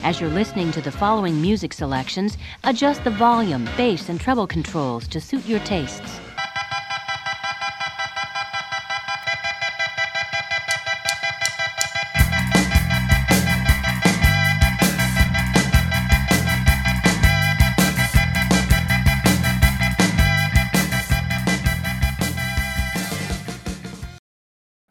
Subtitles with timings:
[0.00, 5.08] As you're listening to the following music selections, adjust the volume, bass, and treble controls
[5.08, 6.20] to suit your tastes.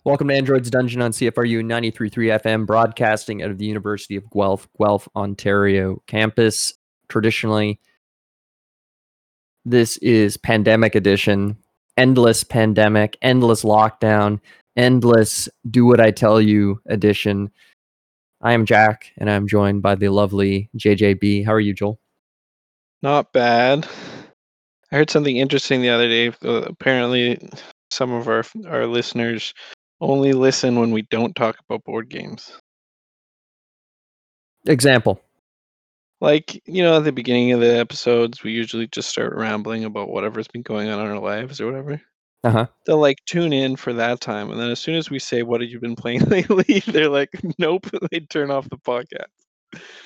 [0.08, 4.66] Welcome to Android's Dungeon on CFRU 93.3 FM, broadcasting out of the University of Guelph,
[4.80, 6.74] Guelph, Ontario campus.
[7.10, 7.82] Traditionally,
[9.66, 11.58] this is pandemic edition,
[11.98, 14.40] endless pandemic, endless lockdown,
[14.78, 17.52] endless do what I tell you edition.
[18.42, 21.46] I am Jack, and I'm joined by the lovely JJB.
[21.46, 22.00] How are you, Joel?
[23.02, 23.86] Not bad.
[24.90, 26.30] I heard something interesting the other day.
[26.46, 27.38] Uh, apparently,
[27.92, 29.54] some of our our listeners
[30.00, 32.52] only listen when we don't talk about board games.
[34.66, 35.22] Example.
[36.20, 40.10] Like, you know, at the beginning of the episodes, we usually just start rambling about
[40.10, 42.02] whatever's been going on in our lives or whatever.
[42.44, 42.68] Uh huh.
[42.86, 44.52] They'll like tune in for that time.
[44.52, 46.82] And then as soon as we say, What have you been playing lately?
[46.88, 47.88] They're like, Nope.
[48.12, 49.26] They turn off the podcast.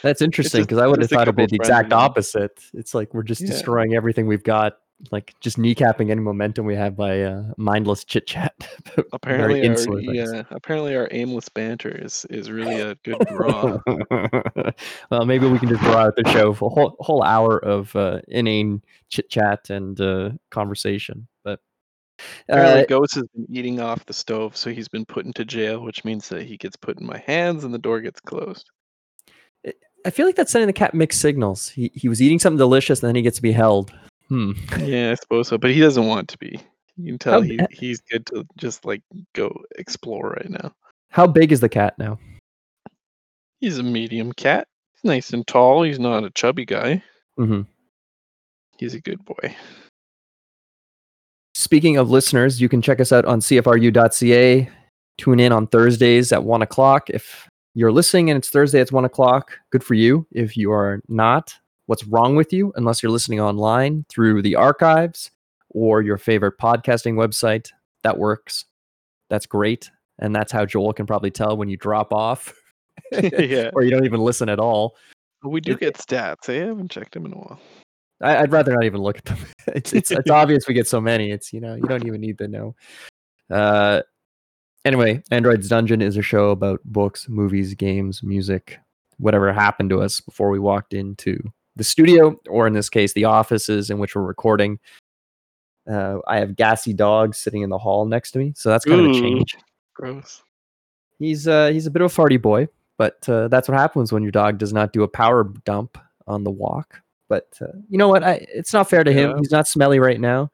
[0.01, 2.59] That's interesting because I would have thought it'd be the exact opposite.
[2.73, 3.47] It's like we're just Yeah.
[3.51, 4.73] destroying everything we've got,
[5.09, 8.53] like just kneecapping any momentum we have by uh, mindless chit chat.
[9.13, 13.79] Apparently, our, yeah, apparently our aimless banter is is really a good draw.
[15.09, 17.95] well, maybe we can just draw out the show for a whole, whole hour of
[17.95, 21.27] uh, inane chit chat and uh, conversation.
[21.43, 21.59] But
[22.47, 25.81] Apparently, uh, Ghost has been eating off the stove, so he's been put into jail,
[25.81, 28.69] which means that he gets put in my hands and the door gets closed.
[30.03, 31.69] I feel like that's sending the cat mixed signals.
[31.69, 33.93] He he was eating something delicious, and then he gets to be held.
[34.31, 34.53] Hmm.
[34.79, 36.57] Yeah, I suppose so, but he doesn't want to be.
[36.95, 39.01] You can tell How he, he's good to just like
[39.33, 40.73] go explore right now.
[41.09, 42.17] How big is the cat now?
[43.59, 44.69] He's a medium cat.
[44.93, 45.83] He's nice and tall.
[45.83, 47.03] He's not a chubby guy.
[47.35, 47.63] hmm
[48.77, 49.53] He's a good boy.
[51.53, 54.69] Speaking of listeners, you can check us out on CFRU.ca.
[55.17, 57.09] Tune in on Thursdays at one o'clock.
[57.09, 59.59] If you're listening and it's Thursday, it's one o'clock.
[59.73, 60.25] Good for you.
[60.31, 61.53] If you are not,
[61.91, 62.71] what's wrong with you?
[62.77, 65.29] Unless you're listening online through the archives
[65.71, 67.69] or your favorite podcasting website,
[68.03, 68.63] that works.
[69.29, 69.91] That's great.
[70.17, 72.53] And that's how Joel can probably tell when you drop off
[73.11, 74.95] yeah, or you don't even listen at all.
[75.43, 76.47] we do It- get stats.
[76.47, 77.59] I haven't checked them in a while.
[78.21, 79.39] I, I'd rather not even look at them.
[79.75, 81.29] It's it's it's obvious we get so many.
[81.31, 82.73] It's you know you don't even need to know.
[83.49, 84.01] Uh,
[84.85, 88.79] anyway, Android's Dungeon is a show about books, movies, games, music,
[89.17, 93.25] whatever happened to us before we walked into the studio, or in this case, the
[93.25, 94.79] offices in which we're recording.
[95.89, 99.01] Uh, I have gassy dog sitting in the hall next to me, so that's kind
[99.01, 99.55] of a change.
[99.93, 100.43] Gross.
[101.19, 102.67] He's uh he's a bit of a farty boy,
[102.97, 106.43] but uh, that's what happens when your dog does not do a power dump on
[106.43, 107.01] the walk.
[107.29, 108.23] But uh, you know what?
[108.23, 109.37] I, it's not fair to him.
[109.37, 110.51] He's not smelly right now,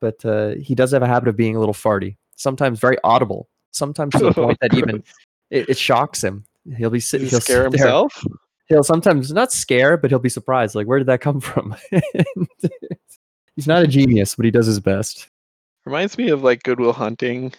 [0.00, 2.16] but uh, he does have a habit of being a little farty.
[2.36, 3.48] Sometimes very audible.
[3.72, 5.02] Sometimes to the point that even
[5.50, 6.44] it, it shocks him.
[6.76, 7.26] He'll be sitting.
[7.26, 8.24] he He'll scare sit himself?
[8.66, 10.74] He'll sometimes not scare, but he'll be surprised.
[10.74, 11.76] Like, where did that come from?
[13.56, 15.28] He's not a genius, but he does his best.
[15.84, 17.52] Reminds me of like Good Will Hunting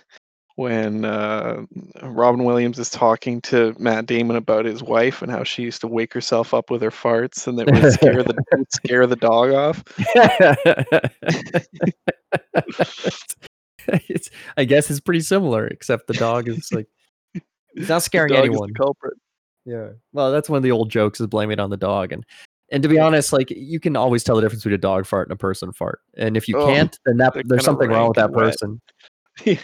[0.56, 1.66] when uh,
[2.04, 5.88] Robin Williams is talking to Matt Damon about his wife and how she used to
[5.88, 9.52] wake herself up with her farts and that would scare the would scare the dog
[9.52, 9.84] off.
[14.10, 16.88] it's, I guess it's pretty similar, except the dog is like
[17.76, 18.74] he's not scaring dog is the anyone.
[18.74, 19.18] culprit.
[19.66, 19.90] Yeah.
[20.12, 22.12] Well, that's one of the old jokes is blame it on the dog.
[22.12, 22.26] And
[22.72, 25.28] and to be honest, like you can always tell the difference between a dog fart
[25.28, 26.00] and a person fart.
[26.18, 28.82] And if you Oh, can't, then that there's something wrong with that person.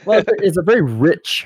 [0.06, 1.46] Well, it's a- very rich,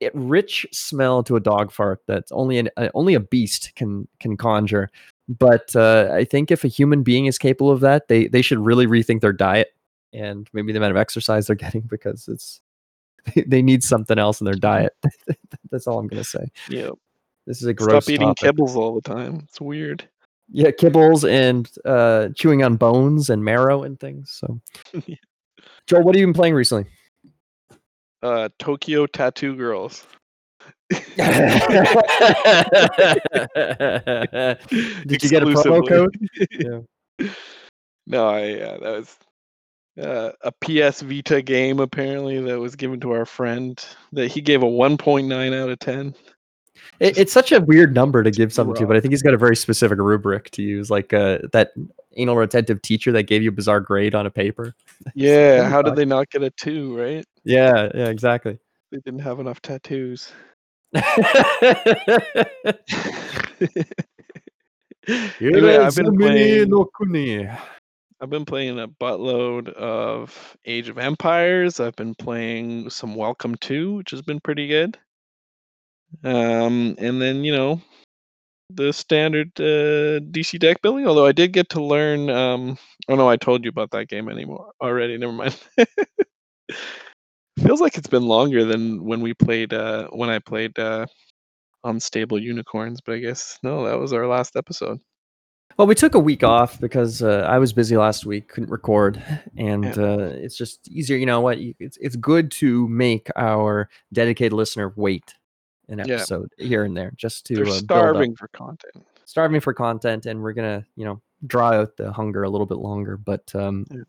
[0.00, 4.08] it, rich smell to a dog fart that only an uh, only a beast can
[4.18, 4.90] can conjure.
[5.28, 8.58] But uh, I think if a human being is capable of that, they they should
[8.58, 9.68] really rethink their diet
[10.12, 12.60] and maybe the amount of exercise they're getting because it's
[13.46, 14.92] they need something else in their diet.
[15.70, 16.48] That's all I'm gonna say.
[16.68, 16.90] yeah.
[17.50, 18.54] This is a gross Stop eating topic.
[18.54, 19.40] kibbles all the time.
[19.48, 20.08] It's weird.
[20.52, 24.30] Yeah, kibbles and uh, chewing on bones and marrow and things.
[24.30, 24.60] So,
[25.04, 25.16] Yeah.
[25.88, 26.86] Joel, what have you been playing recently?
[28.22, 30.06] Uh, Tokyo Tattoo Girls.
[30.90, 31.00] Did
[35.24, 36.16] you get a promo code?
[36.52, 37.28] Yeah.
[38.06, 39.16] No, I yeah, that was
[40.00, 44.62] uh, a PS Vita game apparently that was given to our friend that he gave
[44.62, 46.14] a 1.9 out of 10.
[47.00, 49.34] It, it's such a weird number to give something to, but I think he's got
[49.34, 51.72] a very specific rubric to use, like uh, that
[52.16, 54.74] anal retentive teacher that gave you a bizarre grade on a paper.
[55.14, 57.24] Yeah, how did they not get a 2, right?
[57.42, 58.58] Yeah, yeah, exactly.
[58.92, 60.30] They didn't have enough tattoos.
[65.40, 66.68] Anyway, I've been playing.
[66.68, 67.48] no Kuni.
[68.20, 71.80] I've been playing a buttload of Age of Empires.
[71.80, 74.98] I've been playing some Welcome to, which has been pretty good.
[76.24, 77.80] Um, and then you know
[78.70, 81.06] the standard uh, DC deck building.
[81.06, 82.30] Although I did get to learn.
[82.30, 82.78] Um,
[83.08, 85.16] oh no, I told you about that game anymore already.
[85.18, 85.58] Never mind.
[87.62, 89.72] Feels like it's been longer than when we played.
[89.74, 91.06] Uh, when I played uh,
[91.84, 94.98] Unstable Unicorns, but I guess no, that was our last episode.
[95.76, 99.22] Well, we took a week off because uh, I was busy last week, couldn't record,
[99.56, 99.90] and Yeah.
[100.02, 101.16] uh, it's just easier.
[101.16, 101.58] You know what?
[101.58, 105.34] It's it's good to make our dedicated listener wait
[105.90, 106.14] an Yeah.
[106.14, 109.06] episode here and there, just to uh, starving for content.
[109.26, 112.78] starving for content, and we're gonna you know draw out the hunger a little bit
[112.78, 113.16] longer.
[113.16, 114.02] But um, Yeah.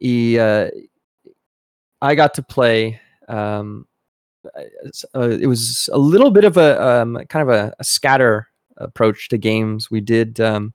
[0.00, 0.70] he, uh,
[2.02, 3.00] I got to play.
[3.28, 3.86] Um,
[5.14, 9.28] uh, it was a little bit of a um, kind of a, a scatter approach
[9.30, 9.90] to games.
[9.90, 10.74] We did um,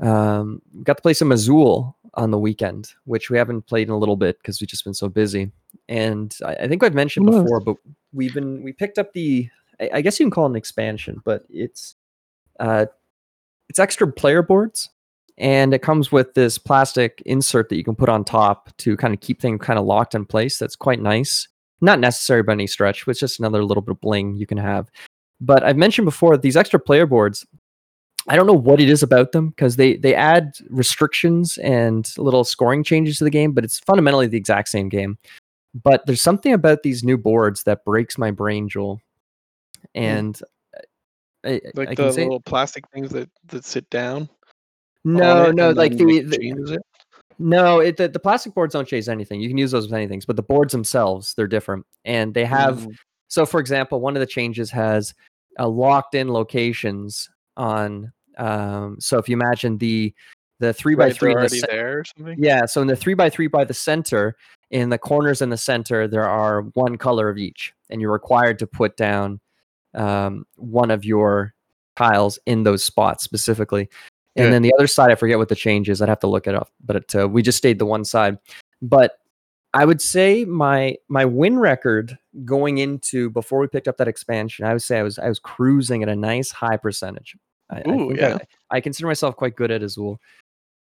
[0.00, 3.98] um, got to play some Azul on the weekend, which we haven't played in a
[3.98, 5.50] little bit because we've just been so busy.
[5.88, 7.42] And I, I think I've mentioned Nice.
[7.42, 7.76] before, but
[8.12, 9.48] we've been we picked up the
[9.80, 11.96] I, I guess you can call it an expansion, but it's
[12.58, 12.86] uh,
[13.68, 14.90] it's extra player boards,
[15.38, 19.14] and it comes with this plastic insert that you can put on top to kind
[19.14, 20.58] of keep things kind of locked in place.
[20.58, 21.48] That's quite nice.
[21.80, 24.58] Not necessary by any stretch, but it's just another little bit of bling you can
[24.58, 24.90] have.
[25.40, 27.46] But I've mentioned before these extra player boards.
[28.28, 32.44] I don't know what it is about them because they they add restrictions and little
[32.44, 35.18] scoring changes to the game, but it's fundamentally the exact same game.
[35.82, 39.00] But there's something about these new boards that breaks my brain, Joel.
[39.94, 40.40] And
[41.44, 44.28] I, I- Like I the say little plastic things that, that sit down.
[45.04, 46.82] no, no, like the, the it.
[47.38, 49.40] no, it, the, the plastic boards don't change anything.
[49.40, 52.80] You can use those with anything, but the boards themselves they're different, and they have.
[52.80, 52.94] Mm,
[53.28, 55.14] So, for example, one of the changes has
[55.58, 58.12] uh, locked-in locations on.
[58.38, 60.14] Um, so, if you imagine the
[60.58, 62.36] the three by three, the there or something.
[62.38, 62.66] yeah.
[62.66, 64.36] So, in the three by three by the center,
[64.70, 68.58] in the corners in the center, there are one color of each, and you're required
[68.60, 69.40] to put down
[69.94, 71.54] um, one of your
[71.96, 73.88] tiles in those spots specifically.
[74.36, 76.00] And then the other side, I forget what the change is.
[76.00, 78.38] I'd have to look it up, but it, uh, we just stayed the one side.
[78.80, 79.18] But
[79.74, 84.64] I would say my my win record going into before we picked up that expansion,
[84.64, 87.36] I would say I was I was cruising at a nice high percentage.
[87.70, 88.38] I, I Ooh, think yeah.
[88.70, 90.20] I, I consider myself quite good at Azul.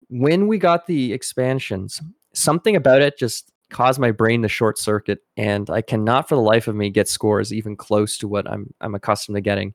[0.10, 2.01] When we got the expansions,
[2.33, 6.42] something about it just caused my brain to short circuit, and I cannot for the
[6.42, 9.74] life of me get scores even close to what I'm I'm accustomed to getting.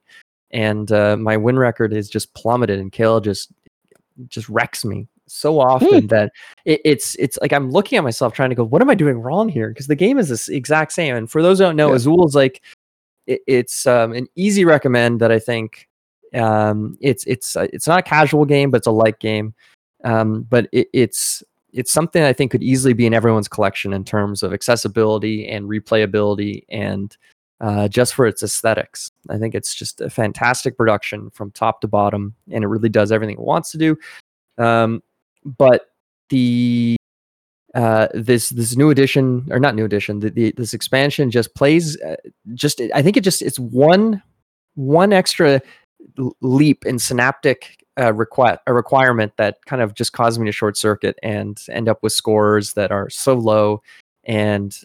[0.51, 3.51] And uh, my win record is just plummeted, and Kale just
[4.27, 6.33] just wrecks me so often that
[6.65, 9.19] it, it's it's like I'm looking at myself trying to go, what am I doing
[9.19, 9.69] wrong here?
[9.69, 11.15] Because the game is this exact same.
[11.15, 11.95] And for those who don't know, Yeah.
[11.95, 12.61] Azul is like
[13.27, 15.87] it, it's um, an easy recommend that I think
[16.35, 19.53] um, it's it's it's not a casual game, but it's a light game.
[20.03, 21.43] Um, but it, it's
[21.73, 25.69] it's something I think could easily be in everyone's collection in terms of accessibility and
[25.69, 27.15] replayability and
[27.61, 29.11] uh, just for its aesthetics.
[29.29, 33.11] I think it's just a fantastic production from top to bottom, and it really does
[33.11, 33.97] everything it wants to do.
[34.57, 35.03] Um,
[35.45, 35.91] but
[36.29, 36.95] the
[37.75, 41.99] uh, this this new edition or not new edition, the, the this expansion just plays
[42.01, 42.15] uh,
[42.53, 44.21] just I think it just it's one
[44.75, 45.61] one extra
[46.41, 50.77] leap in synaptic uh, requi- a requirement that kind of just caused me to short
[50.77, 53.81] circuit and end up with scores that are so low
[54.23, 54.79] and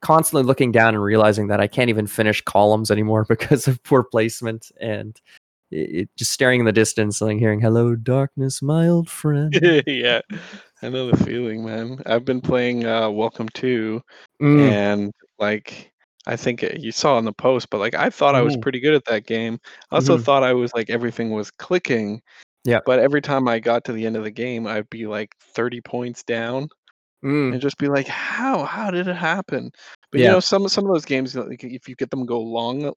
[0.00, 4.02] constantly looking down and realizing that I can't even finish columns anymore because of poor
[4.02, 5.20] placement and
[5.70, 9.52] it, it- just staring in the distance and hearing "Hello, darkness, my old friend."
[9.86, 10.20] yeah,
[10.82, 12.00] I know the feeling, man.
[12.06, 14.02] I've been playing uh, Welcome to,
[14.40, 15.92] Mm, and like
[16.28, 18.62] I think uh, you saw in the post, but like I thought I was Mhm.
[18.62, 19.58] pretty good at that game.
[19.90, 20.24] I also Mhm.
[20.24, 22.22] thought I was like everything was clicking.
[22.64, 22.80] Yeah.
[22.86, 25.80] But every time I got to the end of the game, I'd be like 30
[25.82, 26.68] points down
[27.24, 28.64] mm, and just be like, "How?
[28.64, 29.70] How did it happen?"
[30.12, 30.26] But Yeah.
[30.26, 32.92] you know, some some of those games, like, if you get them go long,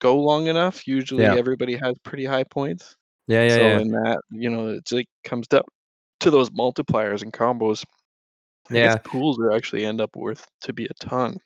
[0.00, 1.34] go long enough, usually Yeah.
[1.36, 2.96] everybody has pretty high points.
[3.28, 3.78] yeah, yeah, so yeah.
[3.78, 5.62] in that, you know, it's like comes down
[6.20, 7.84] to those multipliers and combos.
[8.70, 8.98] I Yeah.
[9.04, 11.38] pools are actually end up worth to be a ton.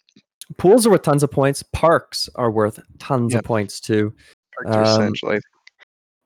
[0.59, 1.63] Pools are worth tons of points.
[1.73, 3.39] Parks are worth tons Yeah.
[3.39, 4.13] of points too.
[4.63, 5.39] Parks Um, essential.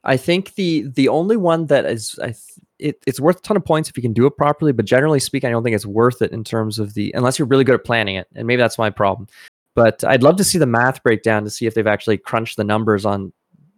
[0.04, 2.36] I think the the only one that is I th-
[2.78, 5.18] it, it's worth a ton of points if you can do it properly, but generally
[5.18, 7.74] speaking, I don't think it's worth it in terms of the unless you're really good
[7.74, 9.26] at planning it, and maybe that's my problem.
[9.74, 12.64] But I'd love to see the math breakdown to see if they've actually crunched the
[12.64, 13.32] numbers on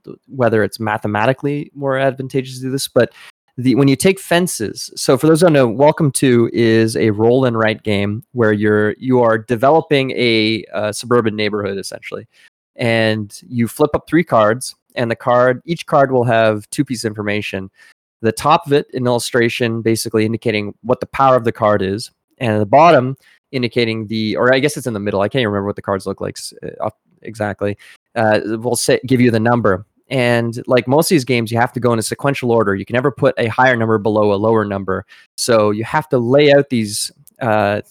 [0.04, 2.88] th- whether it's mathematically more advantageous to do this.
[2.88, 3.12] But
[3.62, 7.10] the when you take fences, so for those who don't know, Welcome to is a
[7.10, 12.26] roll and write game where you're you are developing a suburban neighborhood essentially,
[12.76, 17.04] and you flip up three cards and the card each card will have two pieces
[17.04, 17.70] of information.
[18.22, 22.10] The top of it, an illustration basically indicating what the power of the card is,
[22.38, 23.16] and at the bottom
[23.52, 25.20] indicating the, or I guess it's in the middle.
[25.20, 26.38] I can't remember what the cards look like
[26.80, 26.90] uh,
[27.22, 27.76] exactly.
[28.14, 29.86] Uh, will say give you the number.
[30.10, 32.74] And like most of these games, you have to go in a sequential order.
[32.74, 35.06] You can never put a higher number below a lower number.
[35.36, 37.12] So you have to lay out these.
[37.40, 37.82] Uh,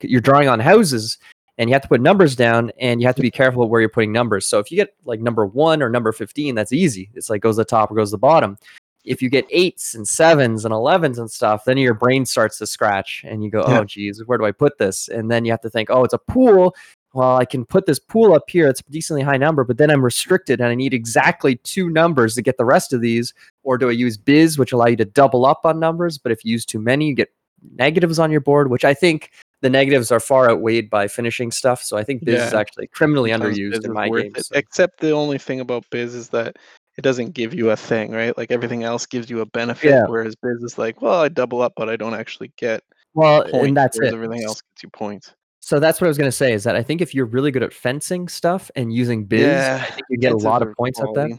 [0.00, 1.18] you're drawing on houses,
[1.58, 3.90] and you have to put numbers down, and you have to be careful where you're
[3.90, 4.46] putting numbers.
[4.48, 7.10] So if you get like number one or number fifteen, that's easy.
[7.14, 8.56] It's like goes to the top or goes to the bottom.
[9.04, 12.66] If you get eights and sevens and elevens and stuff, then your brain starts to
[12.66, 13.80] scratch, and you go, Yeah.
[13.80, 16.14] "Oh, geez, where do I put this?" And then you have to think, "Oh, it's
[16.14, 16.74] a pool."
[17.14, 18.68] Well, I can put this pool up here.
[18.68, 22.34] It's a decently high number, but then I'm restricted, and I need exactly two numbers
[22.36, 23.34] to get the rest of these.
[23.64, 26.16] Or do I use Bis, which allow you to double up on numbers?
[26.16, 27.30] But if you use too many, you get
[27.76, 31.82] negatives on your board, which I think the negatives are far outweighed by finishing stuff.
[31.82, 34.32] So I think Bis is actually criminally Sometimes underused in my game.
[34.36, 36.56] so- Except the only thing about Bis is that
[36.98, 38.36] it doesn't give you a thing, right?
[38.36, 40.06] Like everything else gives you a benefit, Yeah.
[40.08, 42.82] whereas Bis is like, well, I double up, but I don't actually get
[43.14, 43.66] Well, points.
[43.68, 44.12] and that's it.
[44.12, 45.32] Everything else gets you points.
[45.64, 47.52] So that's what I was going to say is that I think if you're really
[47.52, 50.74] good at fencing stuff and using Bis, Yeah, I think you get a lot of
[50.74, 51.38] points at that.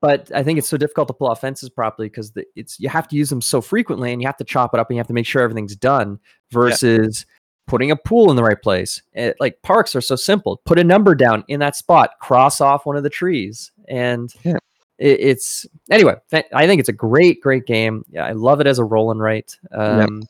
[0.00, 3.08] but I think it's so difficult to pull off fences properly because it's you have
[3.08, 5.08] to use them so frequently and you have to chop it up and you have
[5.08, 6.20] to make sure everything's done
[6.52, 7.26] versus
[7.66, 9.02] putting a pool in the right place.
[9.12, 10.62] It, like parks are so simple.
[10.64, 14.58] Put a number down in that spot, cross off one of the trees, and Yeah.
[14.98, 16.14] it, it's anyway.
[16.32, 18.04] I think it's a great, great game.
[18.08, 19.58] Yeah, I love it as a roll and write.
[19.72, 20.22] Um,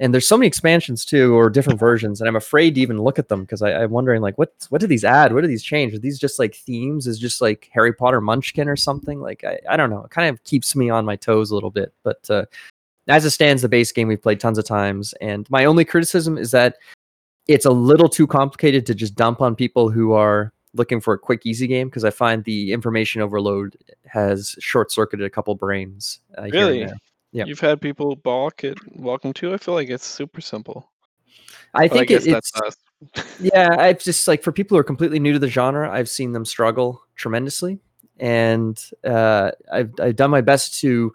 [0.00, 3.18] And there's so many expansions too, or different versions, and I'm afraid to even look
[3.18, 5.32] at them because I'm wondering like, what what do these add?
[5.32, 5.94] What do these change?
[5.94, 7.06] Are these just like themes?
[7.06, 9.20] Is just like Harry Potter Munchkin or something?
[9.20, 10.02] Like I, I don't know.
[10.02, 11.92] It kind of keeps me on my toes a little bit.
[12.02, 12.46] But uh,
[13.06, 16.38] as it stands, the base game we've played tons of times, and my only criticism
[16.38, 16.76] is that
[17.46, 21.18] it's a little too complicated to just dump on people who are looking for a
[21.18, 21.88] quick, easy game.
[21.88, 26.18] Because I find the information overload has short circuited a couple brains.
[26.36, 26.88] Uh, Really?
[27.34, 27.44] Yeah.
[27.46, 29.52] You've had people balk at Welcome to.
[29.52, 30.88] I feel like it's super simple.
[31.74, 32.52] I But think guess it, it's
[33.40, 36.32] yeah i've just like for people who are completely new to the genre i've seen
[36.32, 37.78] them struggle tremendously
[38.20, 41.12] and uh, I've, I've done my best to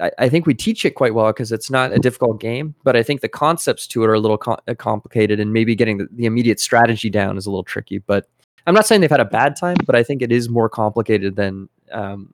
[0.00, 2.96] I, I think we teach it quite well because it's not a difficult game but
[2.96, 5.98] i think the concepts to it are a little com- uh, complicated and maybe getting
[5.98, 8.28] the, the immediate strategy down is a little tricky but
[8.66, 11.36] i'm not saying they've had a bad time but i think it is more complicated
[11.36, 12.32] than um,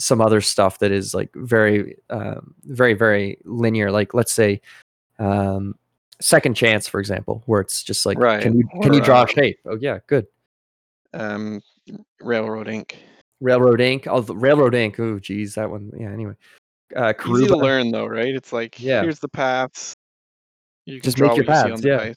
[0.00, 4.60] some other stuff that is like very um, very very linear like let's say
[5.18, 5.74] um,
[6.20, 9.28] second chance for example where it's just like Right, can you can you draw a
[9.28, 10.26] shape oh yeah good
[11.14, 11.60] Um,
[12.20, 12.96] Railroad Ink.
[13.40, 16.34] railroad ink oh railroad ink oh geez that one yeah anyway
[16.96, 18.34] uh Easy to learn though, right?
[18.34, 19.02] It's like Yeah.
[19.02, 19.94] here's the paths.
[20.86, 21.96] You can Just draw make your you paths, on the yeah.
[21.98, 22.16] dice.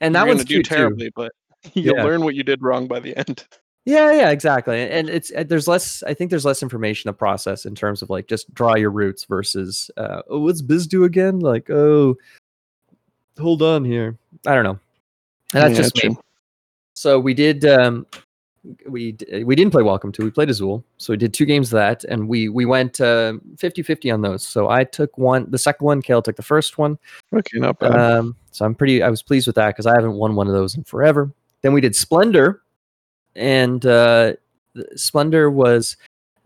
[0.00, 1.32] and You're that one's do cute too terribly, but
[1.74, 2.04] you'll Yeah.
[2.04, 3.46] learn what you did wrong by the end.
[3.86, 7.64] Yeah yeah exactly and it's uh, there's less i think there's less information to process
[7.64, 11.40] in terms of like just draw your roots versus uh oh what's bis do again?
[11.40, 12.16] Like oh
[13.38, 14.18] hold on here.
[14.46, 14.78] I don't know.
[15.54, 16.16] And that's Yeah, just me.
[16.94, 18.06] so we did um
[18.86, 20.84] we we didn't play welcome to we played azul.
[20.98, 24.20] So we did two games of that and we we went uh 50 50 on
[24.20, 24.46] those.
[24.46, 26.98] So i took one the second one kale took the first one.
[27.32, 27.96] Okay, not bad.
[27.96, 30.52] um so i'm pretty i was pleased with that because i haven't won one of
[30.52, 31.32] those in forever.
[31.62, 32.62] Then we did splendor
[33.36, 34.32] and uh
[34.96, 35.96] splendor was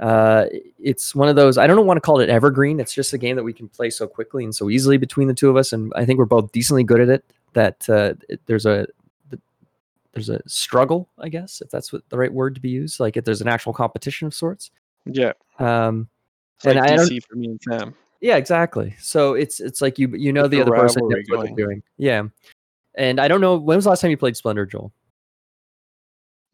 [0.00, 0.46] uh
[0.82, 3.36] it's one of those i don't want to call it evergreen it's just a game
[3.36, 5.92] that we can play so quickly and so easily between the two of us and
[5.96, 8.86] i think we're both decently good at it that uh it- there's a
[10.12, 13.16] there's a struggle i guess if that's what the right word to be used like
[13.16, 14.70] if there's an actual competition of sorts
[15.06, 16.08] yeah, um
[16.56, 17.94] it's and like I don't- DC for me and Sam.
[18.20, 18.94] yeah, exactly.
[19.00, 21.82] So it's it's like you you know Get the the other person what they're doing.
[21.98, 22.22] Yeah.
[22.94, 24.92] And I don't know when was the last time you played Splendor, Joel?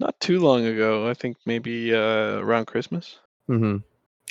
[0.00, 1.08] Not too long ago.
[1.08, 3.18] I think maybe uh, around Christmas.
[3.48, 3.76] Mm-hmm.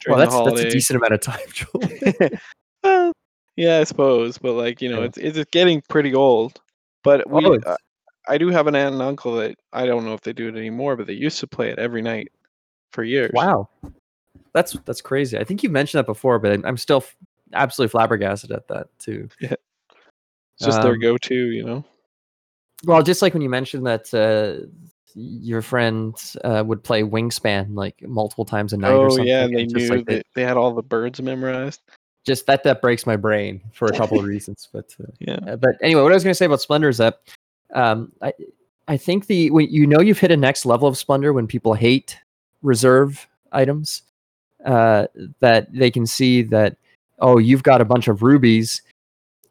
[0.08, 2.30] Well, that's that's a decent amount of time, Joel.
[2.84, 3.12] well,
[3.56, 5.06] yeah, I suppose, but like you know, Yeah.
[5.06, 6.60] it's it's getting pretty old.
[7.04, 7.76] But we, Oh, uh,
[8.28, 10.56] I do have an aunt and uncle that I don't know if they do it
[10.56, 12.32] anymore, but they used to play it every night
[12.92, 13.32] for years.
[13.34, 13.70] wow,
[14.54, 15.38] that's that's crazy.
[15.38, 17.16] I think you mentioned that before, but I'm- still f-
[17.54, 19.30] absolutely flabbergasted at that too.
[19.40, 19.54] Yeah,
[20.58, 21.86] it's just their Um, go-to, you know.
[22.86, 24.66] Well, just like when you mentioned that uh,
[25.16, 29.28] your friend uh, would play Wingspan like multiple times a night or Oh something.
[29.28, 31.82] yeah, and they just knew like they- that they had all the birds memorized.
[32.26, 34.68] just that that breaks my brain for a couple of reasons.
[34.72, 35.56] But uh, Yeah.
[35.56, 37.20] But anyway, what I was going to say about Splendor is that
[37.74, 38.34] um, I
[38.88, 41.74] I think the when you know you've hit a next level of Splendor when people
[41.74, 42.18] hate
[42.62, 44.02] reserve items,
[44.66, 45.08] uh,
[45.40, 46.76] that they can see that
[47.20, 48.82] oh you've got a bunch of rubies,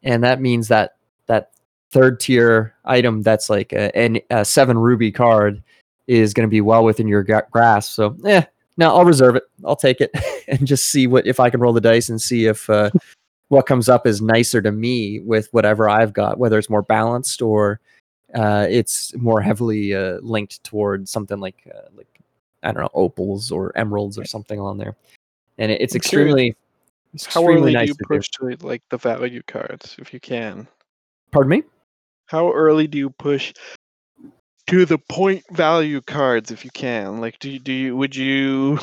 [0.03, 0.95] and that means that
[1.27, 1.51] that
[1.91, 5.61] third tier item that's like a, an- a seven ruby card
[6.07, 7.93] is going to be well within your gra- grasp.
[7.93, 8.43] So eh,
[8.77, 9.43] Now I'll reserve it.
[9.65, 10.11] I'll take it
[10.47, 12.89] and just see what if I can roll the dice and see if uh,
[13.49, 17.41] what comes up is nicer to me with whatever I've got, whether it's more balanced
[17.41, 17.79] or
[18.35, 22.07] uh, it's more heavily uh, linked towards something like uh, like
[22.61, 24.95] I don't know opals or emeralds or something on there.
[25.57, 26.55] And it, it's I'm curious, extremely
[27.13, 28.57] How extremely early nice do you to do.
[28.57, 30.67] to like the value cards if you can?
[31.31, 31.63] Pardon me.
[32.29, 33.53] How early do you push
[34.67, 37.19] to the point value cards if you can?
[37.19, 38.77] Like, do you, do you would you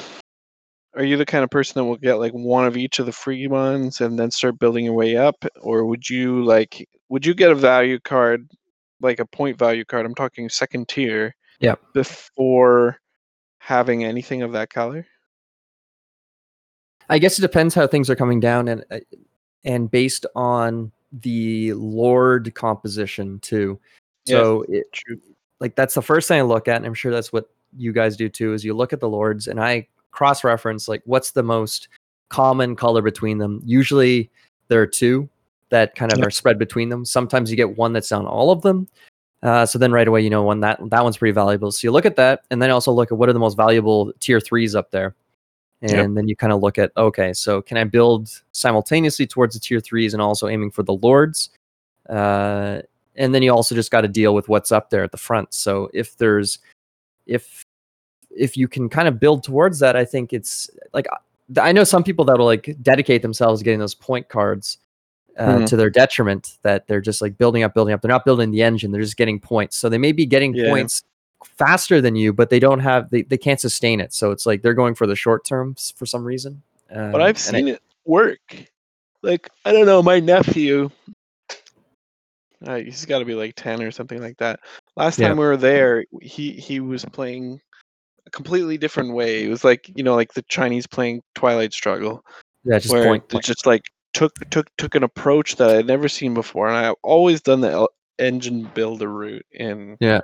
[0.96, 3.12] are you the kind of person that will get like one of each of the
[3.12, 7.34] free ones and then start building your way up, or would you like would you
[7.34, 8.50] get a value card
[9.00, 10.06] like a point value card?
[10.06, 11.32] I'm talking second tier.
[11.60, 11.80] Yep.
[11.94, 12.98] Before
[13.58, 15.06] having anything of that color.
[17.08, 18.98] I guess it depends how things are coming down and uh,
[19.64, 20.90] and based on
[21.22, 23.78] the lord composition too.
[24.24, 25.20] Yeah, So it, True.
[25.60, 28.16] like that's the first thing I look at, and I'm sure that's what you guys
[28.16, 28.52] do too.
[28.54, 31.88] Is you look at the lords and I cross reference like what's the most
[32.28, 33.60] common color between them.
[33.64, 34.30] Usually
[34.68, 35.28] there are two
[35.70, 36.26] that kind of Yep.
[36.26, 37.04] are spread between them.
[37.04, 38.88] Sometimes you get one that's on all of them.
[39.42, 41.70] Uh, so then right away you know one that that one's pretty valuable.
[41.70, 44.12] So you look at that, and then also look at what are the most valuable
[44.20, 45.14] tier threes up there.
[45.82, 46.10] And Yep.
[46.14, 49.78] then you kind of look at okay, so can I build simultaneously towards the tier
[49.80, 51.50] threes and also aiming for the lords?
[52.08, 52.80] Uh,
[53.16, 55.52] and then you also just got to deal with what's up there at the front.
[55.54, 56.58] So if there's
[57.26, 57.64] if
[58.30, 61.06] if you can kind of build towards that, I think it's like
[61.58, 64.78] I- know some people that'll like dedicate themselves to getting those point cards
[65.38, 65.66] uh, Mhm.
[65.68, 66.56] to their detriment.
[66.62, 68.00] That they're just like building up, building up.
[68.02, 68.90] They're not building the engine.
[68.92, 69.76] They're just getting points.
[69.76, 70.70] So they may be getting Yeah.
[70.70, 71.02] points
[71.46, 74.12] faster than you, but they don't have they, they can't sustain it.
[74.12, 76.62] So it's like they're going for the short terms for some reason.
[76.90, 78.40] Um, But I've and I- seen it work.
[79.22, 80.90] Like I don't know, my nephew.
[82.66, 84.60] Uh, he's got to be like ten or something like that.
[84.96, 85.28] Last Yeah.
[85.28, 87.60] time we were there, he he was playing
[88.26, 89.44] a completely different way.
[89.44, 92.24] It was like you know, like the Chinese playing Twilight Struggle,
[92.64, 93.28] yeah, just where point.
[93.28, 93.82] they just like
[94.14, 97.86] took took took an approach that I'd never seen before, and I've always done the
[98.18, 100.22] engine builder route in Yeah.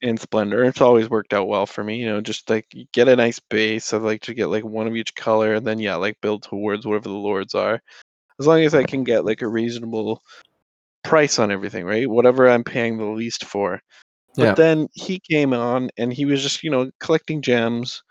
[0.00, 0.64] In Splendor.
[0.64, 1.96] It's always worked out well for me.
[1.96, 3.92] You know, just like get a nice base.
[3.92, 6.86] I like to get like one of each color, and then yeah, like build towards
[6.86, 7.80] whatever the lords are.
[8.40, 10.22] As long as I can get like a reasonable
[11.02, 12.08] price on everything, right?
[12.08, 13.80] Whatever I'm paying the least for.
[14.36, 14.54] But Yeah.
[14.54, 18.02] then he came on and he was just, you know, collecting gems,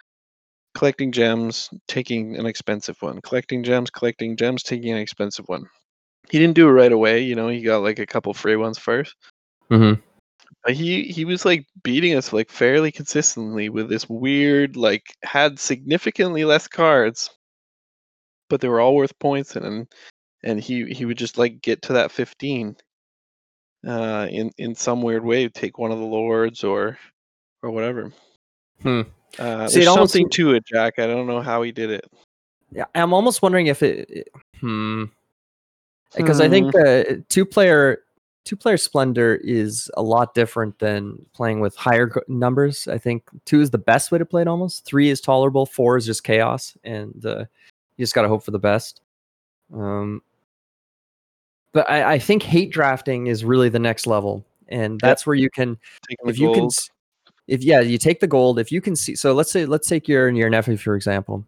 [0.76, 5.63] collecting gems, taking an expensive one, collecting gems, collecting gems, taking an expensive one.
[6.30, 8.78] He didn't do it right away, you know, he got like a couple free ones
[8.78, 9.15] first.
[9.71, 10.02] Mhm.
[10.63, 15.60] But he he was like beating us like fairly consistently with this weird like had
[15.60, 17.29] significantly less cards,
[18.49, 19.88] but they were all worth points and
[20.43, 22.75] and he he would just like get to that 15
[23.88, 26.97] uh in in some weird way take one of the lords or
[27.62, 28.12] or whatever.
[28.81, 29.01] Hmm.
[29.39, 30.99] Uh, See, there's almost something to it, Jack.
[30.99, 32.05] I don't know how he did it.
[32.71, 34.10] Yeah, I'm almost wondering if it.
[34.10, 34.29] it-
[34.60, 35.05] Hmm.
[36.15, 37.99] Because I think uh, two player
[38.47, 42.88] two player splendor is a lot different than playing with higher numbers.
[42.88, 44.47] I think two is the best way to play it.
[44.47, 45.65] Almost three is tolerable.
[45.65, 47.39] Four is just chaos, and uh,
[47.97, 49.01] you just gotta hope for the best.
[49.73, 50.21] Um,
[51.73, 55.49] but I, I think hate drafting is really the next level, and that's where you
[55.49, 56.71] can taking if you can gold.
[56.71, 56.89] s-
[57.47, 60.07] if yeah you take the gold if you can see so let's say let's take
[60.07, 61.45] your your nephew for example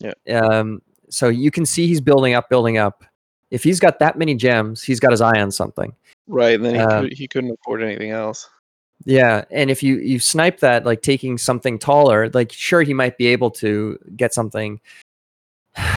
[0.00, 0.12] Yeah.
[0.30, 0.80] um
[1.10, 3.04] so you can see he's building up building up
[3.50, 5.94] if he's got that many gems he's got his eye on something
[6.26, 8.48] right, and then he uh, could, he couldn't afford anything else.
[9.04, 13.18] yeah and if you you snipe that like taking something taller like sure he might
[13.18, 14.80] be able to get something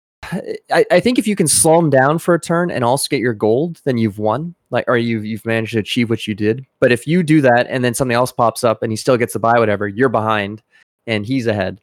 [0.72, 3.22] I, I think if you can slow him down for a turn and also get
[3.22, 4.56] your gold, then you've won.
[4.70, 6.66] Like, or you've you've managed to achieve what you did.
[6.82, 9.34] But if you do that and then something else pops up and he still gets
[9.34, 10.62] to buy whatever, you're behind
[11.06, 11.80] and he's ahead.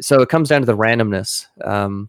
[0.00, 1.46] So it comes down to the randomness.
[1.64, 2.08] Um,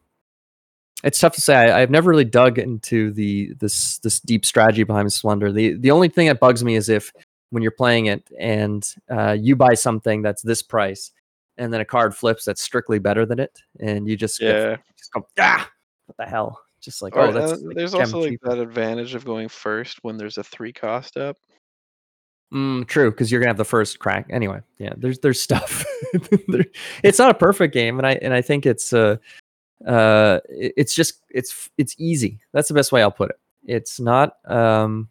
[1.04, 1.56] it's tough to say.
[1.56, 5.52] I, I've never really dug into the this this deep strategy behind Splendor.
[5.52, 7.12] The the only thing that bugs me is if
[7.52, 11.12] when you're playing it and uh, you buy something that's this price
[11.58, 14.78] and then a card flips that's strictly better than it, and you just get- Yeah.
[14.98, 15.70] just go ah
[16.08, 19.16] what the hell just like Or, oh that's uh, like, there's also like that advantage
[19.16, 21.38] of going first when there's a three cost up.
[22.54, 24.60] Mm, true, because you're gonna have the first crack anyway.
[24.78, 25.86] Yeah, there's there's stuff.
[26.48, 26.66] There-
[27.04, 29.18] it's not a perfect game, and I and I think it's uh
[29.86, 32.40] uh it's just it's it's easy.
[32.54, 33.40] That's the best way I'll put it.
[33.66, 35.10] It's not um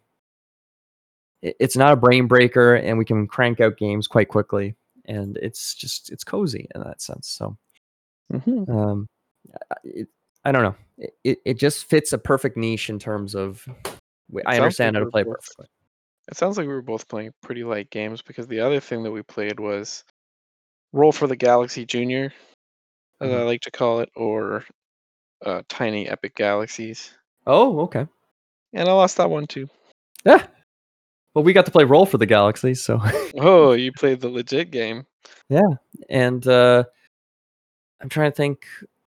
[1.41, 4.75] it- it's not a brain breaker, and we can crank out games quite quickly,
[5.05, 7.27] and it's just it's cozy in that sense.
[7.27, 7.57] So
[8.33, 8.71] Mm-hmm.
[8.71, 9.07] um
[9.71, 10.07] I- it,
[10.43, 10.75] I don't know.
[10.97, 13.67] It, it it just fits a perfect niche in terms of
[14.47, 15.67] I understand like how to play both- perfectly.
[16.27, 19.11] It sounds like we were both playing pretty light games because the other thing that
[19.11, 20.03] we played was
[20.91, 22.33] Roll for the Galaxy Junior.
[23.21, 23.45] As I Mhm.
[23.45, 24.65] like to call it, or
[25.45, 27.13] uh, Tiny Epic Galaxies.
[27.45, 28.07] Oh, okay.
[28.73, 29.69] And I lost that one too.
[30.25, 30.45] Yeah.
[31.33, 32.99] Well, we got to play Roll for the Galaxy, so
[33.37, 35.05] Oh, you played the legit game.
[35.49, 35.67] Yeah,
[36.09, 36.85] and uh
[38.01, 38.65] I'm trying to think.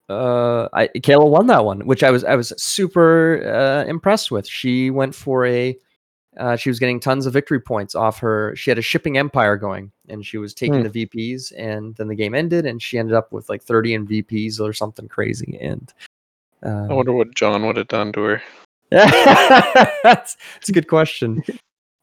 [0.09, 4.47] Uh, I Kayla won that one, which I was I was super uh, impressed with.
[4.47, 5.77] She went for a
[6.37, 8.55] uh, she was getting tons of victory points off her.
[8.57, 10.93] She had a shipping empire going, and she was taking mm.
[10.93, 11.53] the VPs.
[11.57, 14.73] And then the game ended, and she ended up with like 30 in VPs or
[14.73, 15.59] something crazy.
[15.61, 15.93] And
[16.63, 18.43] um, I wonder what John would have done to her.
[18.91, 21.43] that's, that's a good question.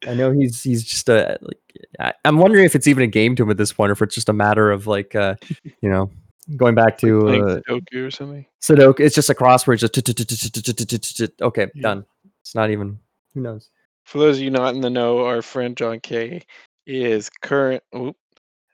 [0.05, 1.37] I know he's he's just a.
[1.41, 1.59] Like,
[1.99, 4.01] I, I'm wondering if it's even a game to him at this point, or if
[4.01, 5.35] it's just a matter of like, uh,
[5.81, 6.11] you know,
[6.57, 8.45] going back to uh, Sudoku or something.
[8.61, 8.99] Sudoku.
[8.99, 9.79] It's just a crossword.
[9.79, 12.05] Just okay, done.
[12.41, 12.99] It's not even.
[13.33, 13.69] Who knows?
[14.05, 16.41] For those of you not in the know, our friend John Kay
[16.85, 17.83] is current.
[17.95, 18.15] Oop,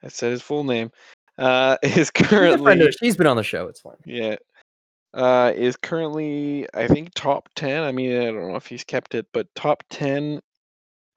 [0.03, 0.91] I said his full name.
[1.37, 2.29] Uh, is He's a friend
[2.63, 3.67] currently of- She's been on the show.
[3.67, 3.95] It's fine.
[4.05, 4.35] yeah.
[5.11, 7.81] Uh, is currently I think top ten.
[7.83, 10.39] I mean, I don't know if he's kept it, but top ten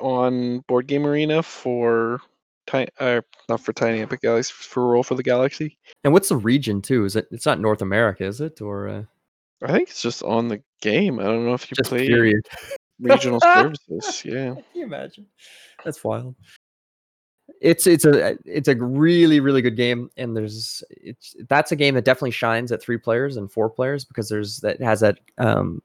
[0.01, 2.21] on Board Game Arena for
[2.67, 3.21] tiny, uh,
[3.51, 5.77] not for Tiny Epic Galaxy, for Roll for the Galaxy.
[6.05, 7.05] And what's the region too?
[7.05, 7.27] Is it?
[7.31, 8.63] It's not North America, is it?
[8.63, 9.03] Or uh,
[9.63, 11.19] I think it's just on the game.
[11.21, 12.41] I don't know if you just play period?
[13.03, 14.25] Regional services.
[14.25, 14.55] Yeah.
[14.55, 15.27] Can you imagine?
[15.85, 16.35] That's wild.
[17.61, 21.95] It's it's a it's a really really good game, and there's it's that's a game
[21.95, 25.83] that definitely shines at three players and four players because there's that has that um,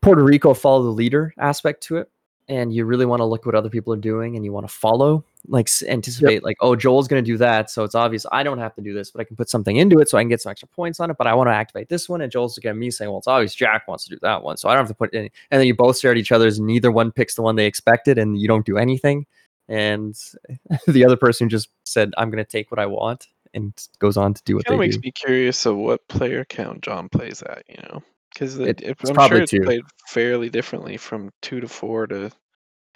[0.00, 2.10] Puerto Rico follow the leader aspect to it,
[2.48, 4.72] and you really want to look what other people are doing, and you want to
[4.72, 8.42] follow like s- anticipate like oh Joel's going to do that, so it's obvious I
[8.42, 10.28] don't have to do this, but I can put something into it so I can
[10.28, 11.16] get some extra points on it.
[11.16, 13.28] But I want to activate this one, and Joel's looking at me saying well it's
[13.28, 15.60] obvious Jack wants to do that one, so I don't have to put any and
[15.60, 18.38] then you both stare at each other's neither one picks the one they expected and
[18.40, 19.26] you don't do anything
[19.68, 20.18] and
[20.86, 24.34] the other person just said i'm going to take what i want and goes on
[24.34, 27.08] to do what Kind they of makes do me curious of what player count John
[27.08, 27.64] plays at.
[27.68, 28.02] You know,
[28.38, 29.62] because It- I'm it's probably sure it's two.
[29.62, 32.30] played fairly differently from two to four to.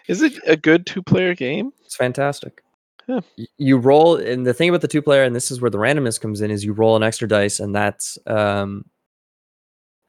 [0.08, 1.72] Is it a good two-player game?
[1.84, 2.62] it's fantastic
[3.08, 3.20] Yeah.
[3.58, 6.20] You roll and the thing about the two player and this is where the randomness
[6.20, 8.84] comes in is you roll an extra dice and that's um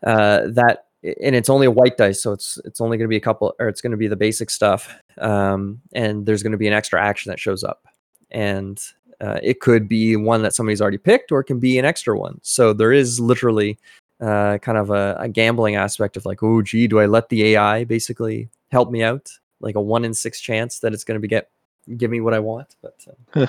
[0.06, 3.18] uh that and it's only a white dice so it's it's only going to be
[3.18, 6.58] a couple or it's going to be the basic stuff um and there's going to
[6.58, 7.86] be an extra action that shows up
[8.32, 8.82] and
[9.22, 12.18] uh, it could be one that somebody's already picked or it can be an extra
[12.18, 13.78] one so there is literally
[14.24, 17.44] uh, kind of a, a gambling aspect of like oh gee do i let the
[17.54, 21.20] ai basically help me out like a one in six chance that it's going to
[21.20, 21.50] be get
[21.98, 23.06] give me what i want but
[23.36, 23.48] uh,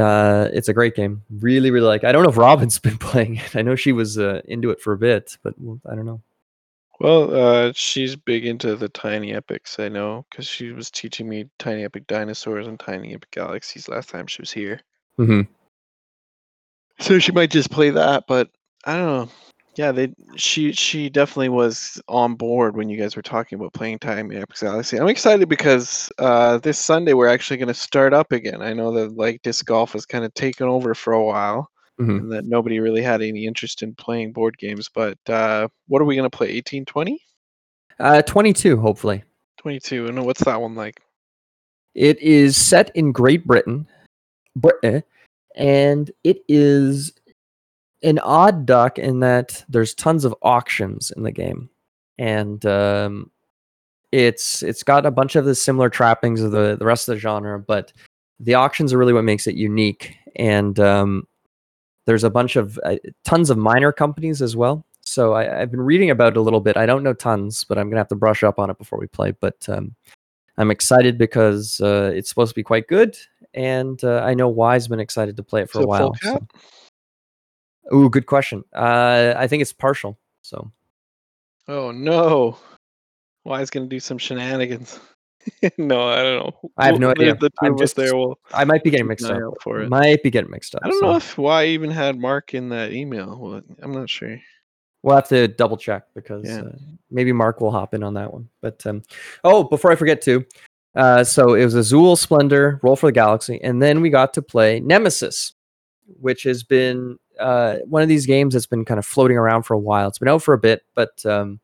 [0.00, 3.36] uh, it's a great game really really like i don't know if robin's been playing
[3.36, 5.54] it i know she was uh, into it for a bit but
[5.90, 6.20] i don't know
[7.00, 9.78] Well, uh, she's big into the tiny epics.
[9.80, 14.10] I know because she was teaching me tiny epic dinosaurs and tiny epic galaxies last
[14.10, 14.82] time she was here.
[15.18, 15.50] mm-hmm.
[16.98, 18.50] So she might just play that, but
[18.84, 19.28] I don't know.
[19.76, 24.00] Yeah, they she she definitely was on board when you guys were talking about playing
[24.00, 24.98] Tiny Epic Galaxy.
[24.98, 28.62] I'm excited because uh, this Sunday we're actually going to start up again.
[28.62, 32.18] I know that like disc golf has kind of taken over for a while, Mhm.
[32.18, 34.88] and that nobody really had any interest in playing board games.
[34.92, 36.48] But uh, what are we going to play?
[36.48, 37.22] 1820?
[38.00, 39.22] uh, 22 hopefully
[39.58, 40.06] 22?
[40.08, 41.00] And what's that one like?
[41.94, 43.86] It is set in Great Britain,
[44.56, 45.02] Britain,
[45.54, 47.12] and it is
[48.02, 51.68] an odd duck in that there's tons of auctions in the game,
[52.18, 53.30] and um,
[54.12, 57.20] it's it's got a bunch of the similar trappings of the the rest of the
[57.20, 57.92] genre, but
[58.38, 60.16] the auctions are really what makes it unique.
[60.36, 61.26] And um,
[62.06, 64.86] there's a bunch of uh, tons of minor companies as well.
[65.02, 66.76] So I, I've been reading about it a little bit.
[66.76, 69.06] I don't know tons, but I'm gonna have to brush up on it before we
[69.06, 69.32] play.
[69.32, 69.94] But um,
[70.56, 73.16] I'm excited because uh, it's supposed to be quite good,
[73.54, 76.14] and uh, I know Y's been excited to play it for a while.
[76.20, 76.46] so-?
[77.94, 78.64] Ooh, good question.
[78.74, 80.18] Uh, I think it's partial.
[80.42, 80.70] So
[81.68, 82.58] Oh no!
[83.44, 84.98] Y is going to do some shenanigans.
[85.78, 86.70] no, I don't know.
[86.76, 87.34] I have no idea.
[87.34, 88.38] The 2 I'm just- there will.
[88.52, 89.40] I might be getting mixed up.
[89.62, 89.88] for it.
[89.88, 90.82] Might be getting mixed up.
[90.84, 93.38] I don't so know if Y even had Mark in that email.
[93.38, 94.38] Well, I'm not sure.
[95.02, 96.60] We'll have to double check because Yeah.
[96.62, 96.72] uh,
[97.10, 98.48] maybe Mark will hop in on that one.
[98.60, 99.02] But um,
[99.44, 100.44] oh, before I forget to,
[100.94, 104.42] uh, so it was Azul Splendor, Roll for the Galaxy, and then we got to
[104.42, 105.54] play Nemesis,
[106.06, 109.74] which has been uh, one of these games that's been kind of floating around for
[109.74, 110.08] a while.
[110.08, 111.60] It's been out for a bit, but um,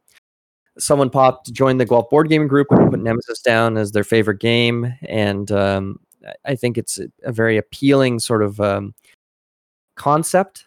[0.79, 4.41] someone popped, joined the Guelph board gaming group, and put Nemesis down as their favorite
[4.41, 6.01] game, and um,
[6.45, 8.95] I- think it's a, very appealing sort of um,
[9.97, 10.65] concept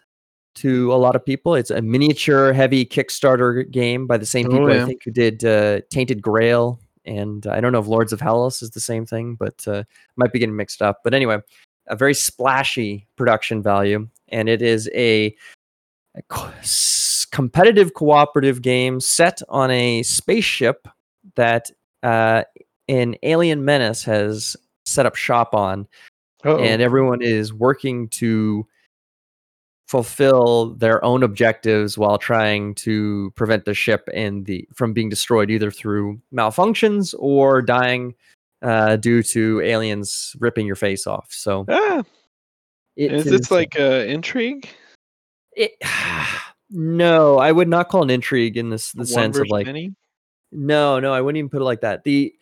[0.56, 1.54] to a lot of people.
[1.54, 5.44] It's a miniature heavy Kickstarter game by the same Oh, people I think who did
[5.44, 6.80] uh, Tainted Grail.
[7.06, 9.84] And I don't know if Lords of Hellas is the same thing, but uh,
[10.16, 11.00] might be getting mixed up.
[11.02, 11.38] But anyway,
[11.86, 14.08] a very splashy production value.
[14.30, 15.34] And it is a,
[16.16, 16.52] a co-
[17.30, 20.88] competitive cooperative game set on a spaceship
[21.36, 21.70] that
[22.02, 22.42] uh,
[22.88, 25.86] an alien menace has set up shop on,
[26.44, 28.66] Oh, and everyone is working to
[29.88, 35.50] fulfill their own objectives while trying to prevent the ship and the from being destroyed
[35.50, 38.14] either through malfunctions or dying
[38.62, 41.28] uh, due to aliens ripping your face off.
[41.30, 42.02] So ah,
[43.00, 44.68] it is this like uh, intrigue?
[45.56, 45.72] it,
[46.70, 49.94] no, I would not call an intrigue in this the One sense of like many?
[50.52, 52.04] no, no, I wouldn't even put it like that.
[52.04, 52.34] The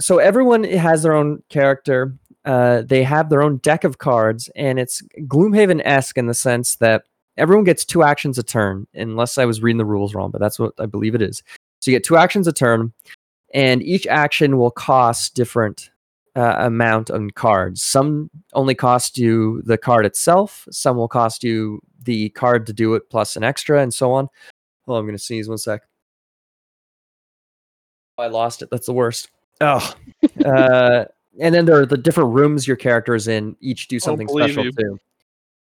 [0.00, 2.16] so everyone has their own character.
[2.44, 6.76] Uh, they have their own deck of cards, and it's Gloomhaven esque in the sense
[6.76, 7.04] that
[7.36, 10.58] everyone gets two actions a turn, unless I was reading the rules wrong, but that's
[10.58, 11.42] what I believe it is.
[11.80, 12.92] So you get two actions a turn,
[13.54, 15.90] and each action will cost different
[16.36, 17.82] uh, amount on cards.
[17.82, 20.66] Some only cost you the card itself.
[20.70, 24.28] Some will cost you the card to do it plus an extra, and so on.
[24.86, 25.82] Oh, I'm gonna sneeze one sec.
[28.18, 28.70] I lost it.
[28.70, 29.30] That's the worst.
[29.60, 29.94] Oh,
[30.44, 31.04] uh,
[31.40, 33.56] and then there are the different rooms your character is in.
[33.60, 34.72] Each do something special you.
[34.72, 34.98] too.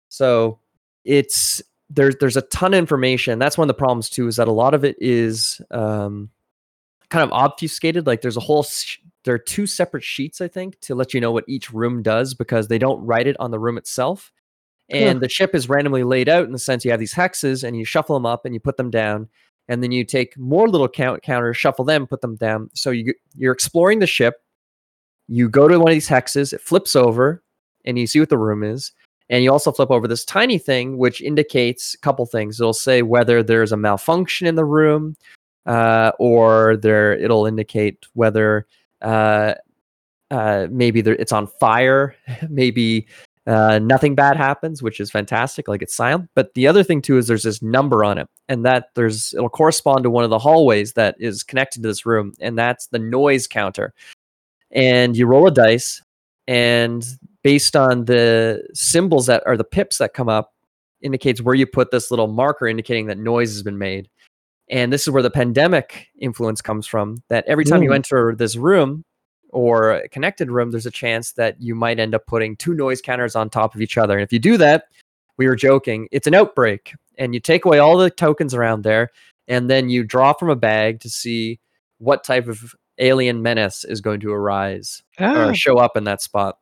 [0.10, 0.60] So
[1.06, 3.40] it's there's there's a ton of information.
[3.40, 4.28] That's one of the problems too.
[4.28, 6.30] Is that a lot of it is um,
[7.10, 8.08] kind of obfuscated.
[8.08, 11.20] Like there's a whole sh- there are two separate sheets I think to let you
[11.20, 14.32] know what each room does because they don't write it on the room itself.
[14.90, 17.76] And the ship is randomly laid out in the sense you have these hexes and
[17.76, 19.28] you shuffle them up and you put them down
[19.68, 22.70] and then you take more little count counters, shuffle them, put them down.
[22.74, 24.36] So you, you're exploring the ship.
[25.28, 27.44] You go to one of these hexes, it flips over,
[27.84, 28.94] and you see what the room is.
[29.30, 32.62] And you also flip over this tiny thing, which indicates a couple things.
[32.62, 35.18] It'll say whether there's a malfunction in the room,
[35.66, 38.66] uh, or there it'll indicate whether
[39.02, 39.54] uh,
[40.32, 42.16] uh, maybe there, it's on fire,
[42.50, 43.08] maybe
[43.48, 46.30] uh, nothing bad happens, which is fantastic, like it's silent.
[46.36, 49.50] But the other thing too is there's this number on it, and that there's it'll
[49.50, 53.00] correspond to one of the hallways that is connected to this room, and that's the
[53.00, 53.94] noise counter.
[54.72, 56.02] And you roll a dice,
[56.48, 57.06] and
[57.42, 60.54] based on the symbols that are the pips that come up,
[61.02, 64.10] indicates where you put this little marker indicating that noise has been made.
[64.70, 67.24] And this is where the pandemic influence comes from.
[67.30, 67.96] That every time you Mm.
[67.96, 69.04] enter this room,
[69.52, 73.02] or a connected room, there's a chance that you might end up putting two noise
[73.02, 74.16] counters on top of each other.
[74.18, 74.86] And if you do that,
[75.38, 76.94] we were joking, it's an outbreak.
[77.18, 79.10] And you take away all the tokens around there,
[79.48, 81.60] and then you draw from a bag to see
[82.00, 86.22] what type of alien menace is going to arise Ah, or show up in that
[86.22, 86.58] spot.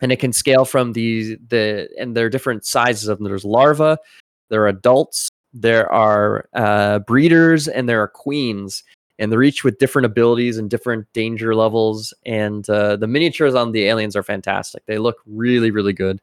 [0.00, 3.26] And it can scale from the the and there are different sizes of them.
[3.28, 3.96] There's larvae,
[4.50, 5.28] there are adults,
[5.60, 8.84] there are uh, breeders, and there are queens
[9.18, 12.12] and they're each with different abilities and different danger levels.
[12.24, 14.84] And uh, the miniatures on the aliens are fantastic.
[14.86, 16.20] They look really, really good.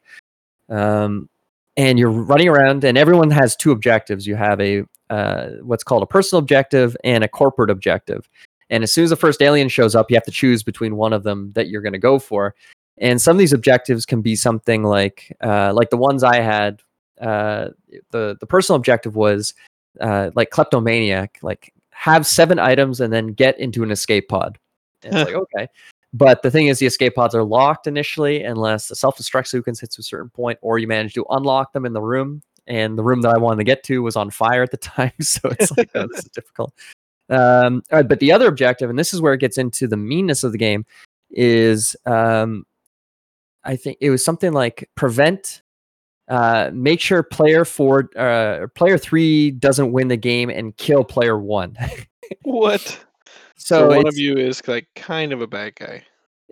[0.69, 1.30] Um,
[1.76, 4.28] and you're running around, and everyone has two objectives.
[4.28, 8.30] You have a uh, what's called a personal objective and a corporate objective.
[8.69, 11.13] And as soon as the first alien shows up, you have to choose between one
[11.13, 12.56] of them that you're going to go for.
[13.00, 16.82] And some of these objectives can be something like uh, like the ones I had.
[17.23, 17.69] Uh,
[18.12, 19.53] the the personal objective was
[20.01, 24.57] uh, like kleptomaniac, like have seven items and then get into an escape pod.
[25.03, 25.67] And it's like, okay.
[26.13, 29.79] But the thing is, the escape pods are locked initially unless the self destruct sequence
[29.79, 32.41] hits a certain point or you manage to unlock them in the room.
[32.67, 35.12] And the room that I wanted to get to was on fire at the time.
[35.21, 36.73] So it's like, oh, this is difficult.
[37.29, 39.97] Um, all right, but the other objective, and this is where it gets into the
[39.97, 40.86] meanness of the game,
[41.31, 42.65] is um,
[43.63, 45.62] I think it was something like prevent
[46.29, 51.38] uh, make sure player four, uh, player three doesn't win the game and kill player
[51.38, 51.77] one.
[52.43, 52.81] what?
[53.55, 56.03] so So, one of you is like kind of a bad guy.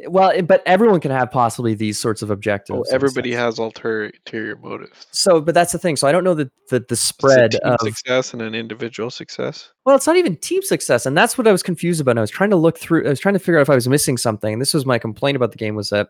[0.07, 2.77] well, but everyone can have possibly these sorts of objectives.
[2.77, 5.07] Oh, in a everybody has ulterior ulterior motives.
[5.11, 5.95] So, but that's the thing.
[5.95, 8.55] So I don't know that the, the It's a spread team of success and an
[8.55, 9.71] individual success.
[9.85, 12.17] well, it's not even team success, and that's what I was confused about.
[12.17, 13.05] I was trying to look through.
[13.05, 14.51] I was trying to figure out if I was missing something.
[14.51, 16.09] And this was my complaint about the game was that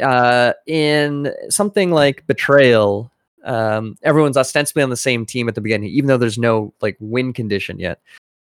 [0.00, 3.10] uh, in something like Betrayal,
[3.44, 6.96] um, everyone's ostensibly on the same team at the beginning, even though there's no like
[7.00, 8.00] win condition yet.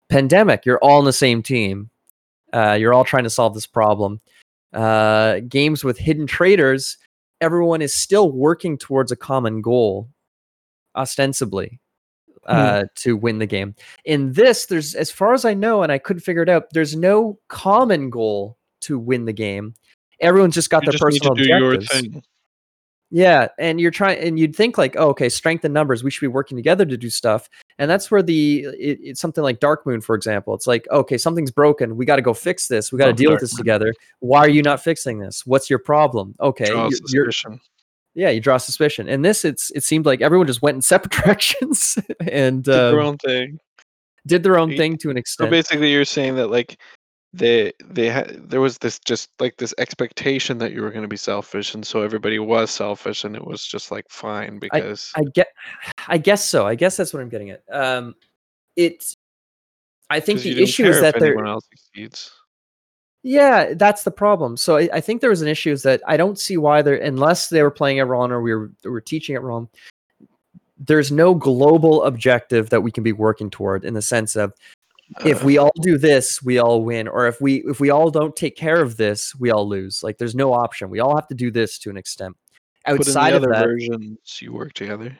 [0.08, 1.90] Pandemic, you're all on the same team.
[2.52, 4.20] Uh, you're all trying to solve this problem.
[4.72, 6.98] Uh, games with hidden traitors,
[7.40, 10.08] everyone is still working towards a common goal,
[10.96, 11.78] ostensibly,
[12.46, 13.74] uh, to win the game.
[14.04, 16.96] In this, there's, as far as I know, and I couldn't figure it out, there's
[16.96, 19.74] no common goal to win the game.
[20.20, 22.00] Everyone's just got You their just personal to do your objectives.
[22.12, 22.22] thing.
[23.10, 26.04] Yeah, and you're trying, and you'd think like, oh, okay, strength in numbers.
[26.04, 29.42] We should be working together to do stuff, and that's where the it, it's something
[29.42, 30.52] like Dark Moon, for example.
[30.54, 31.96] It's like, okay, something's broken.
[31.96, 32.92] We got to go fix this.
[32.92, 33.58] We got to deal with this Moon.
[33.60, 33.94] together.
[34.20, 35.46] Why are you not fixing this?
[35.46, 36.34] What's your problem?
[36.40, 37.58] Okay, Draw you're, you're
[38.14, 39.08] yeah, you draw suspicion.
[39.08, 41.96] And this, it's it seemed like everyone just went in separate directions
[42.30, 43.58] and Did their um, own thing.
[44.26, 45.48] did their own You- thing to an extent.
[45.48, 45.70] So extent.
[45.70, 46.78] basically, you're saying that like
[47.32, 51.08] they they had there was this just like this expectation that you were going to
[51.08, 55.24] be selfish, and so everybody was selfish, and it was just like fine because I
[55.34, 55.48] get,
[56.06, 56.66] I guess so.
[56.66, 57.62] I guess that's what I'm getting at.
[57.70, 58.14] Um,
[58.76, 59.04] it,
[60.08, 61.28] I think the issue is that there.
[61.28, 62.32] anyone else succeeds.
[63.22, 64.56] Yeah, that's the problem.
[64.56, 66.94] So I, I think there was an issue is that I don't see why they're
[66.94, 69.68] unless they were playing it wrong or we were we were teaching it wrong.
[70.78, 74.54] There's no global objective that we can be working toward in the sense of
[75.24, 78.36] if we all do this, we all win, or if we if we all don't
[78.36, 80.02] take care of this, we all lose.
[80.02, 80.90] Like there's no option.
[80.90, 82.36] We all have to do this to an extent.
[82.86, 85.18] Outside the of other that, versions, you work together.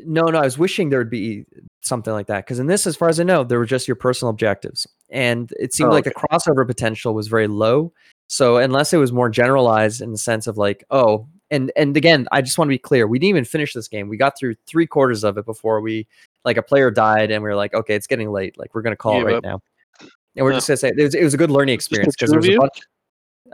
[0.00, 1.44] no, no, I was wishing there would be
[1.82, 3.96] something like that because in this, as far as I know, there were just your
[3.96, 7.92] personal objectives, and it seemed Oh, like the crossover potential was very low.
[8.28, 12.26] So unless it was more generalized in the sense of like, oh, and and again,
[12.32, 14.08] I just want to be clear, we didn't even finish this game.
[14.08, 16.06] We got through three quarters of it before we
[16.44, 18.58] like a player died, and we were like, okay, it's getting late.
[18.58, 19.60] Like we're gonna call it right now,
[20.00, 22.40] and we're just gonna say it was, it was a good learning experience because there
[22.40, 22.80] was a bunch.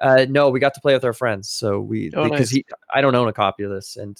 [0.00, 2.50] Uh, no, we got to play with our friends, so we Oh, because nice.
[2.50, 4.16] he I don't own a copy of this, and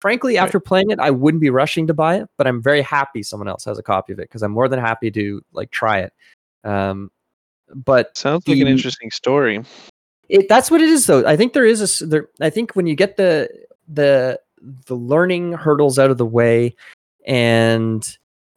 [0.00, 0.42] frankly, Right.
[0.42, 3.48] after playing it, I wouldn't be rushing to buy it, but I'm very happy someone
[3.48, 6.12] else has a copy of it because I'm more than happy to like try it.
[6.64, 7.10] Um,
[7.74, 9.62] but Sounds like an interesting story.
[10.32, 11.26] It that's what it is though.
[11.26, 12.28] I think there is a there.
[12.40, 13.50] I think when you get the
[13.86, 14.40] the
[14.86, 16.74] the learning hurdles out of the way,
[17.26, 18.02] and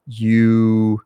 [0.08, 1.02] you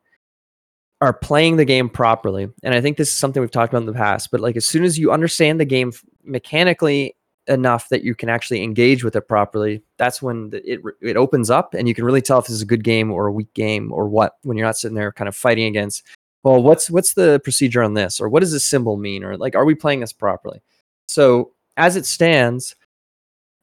[1.01, 3.87] are playing the game properly, and I think this is something we've talked about in
[3.87, 4.29] the past.
[4.29, 5.91] But like as soon as you understand the game
[6.23, 7.15] mechanically
[7.47, 11.73] enough that you can actually engage with it properly, that's when it it opens up,
[11.73, 13.91] and you can really tell if this is a good game or a weak game
[13.91, 14.33] or what.
[14.43, 16.03] When you're not sitting there kind of fighting against
[16.43, 18.19] well what's what's the procedure on this?
[18.19, 19.23] Or what does this symbol mean?
[19.23, 20.61] Or like are we playing this properly?
[21.07, 22.75] So as it stands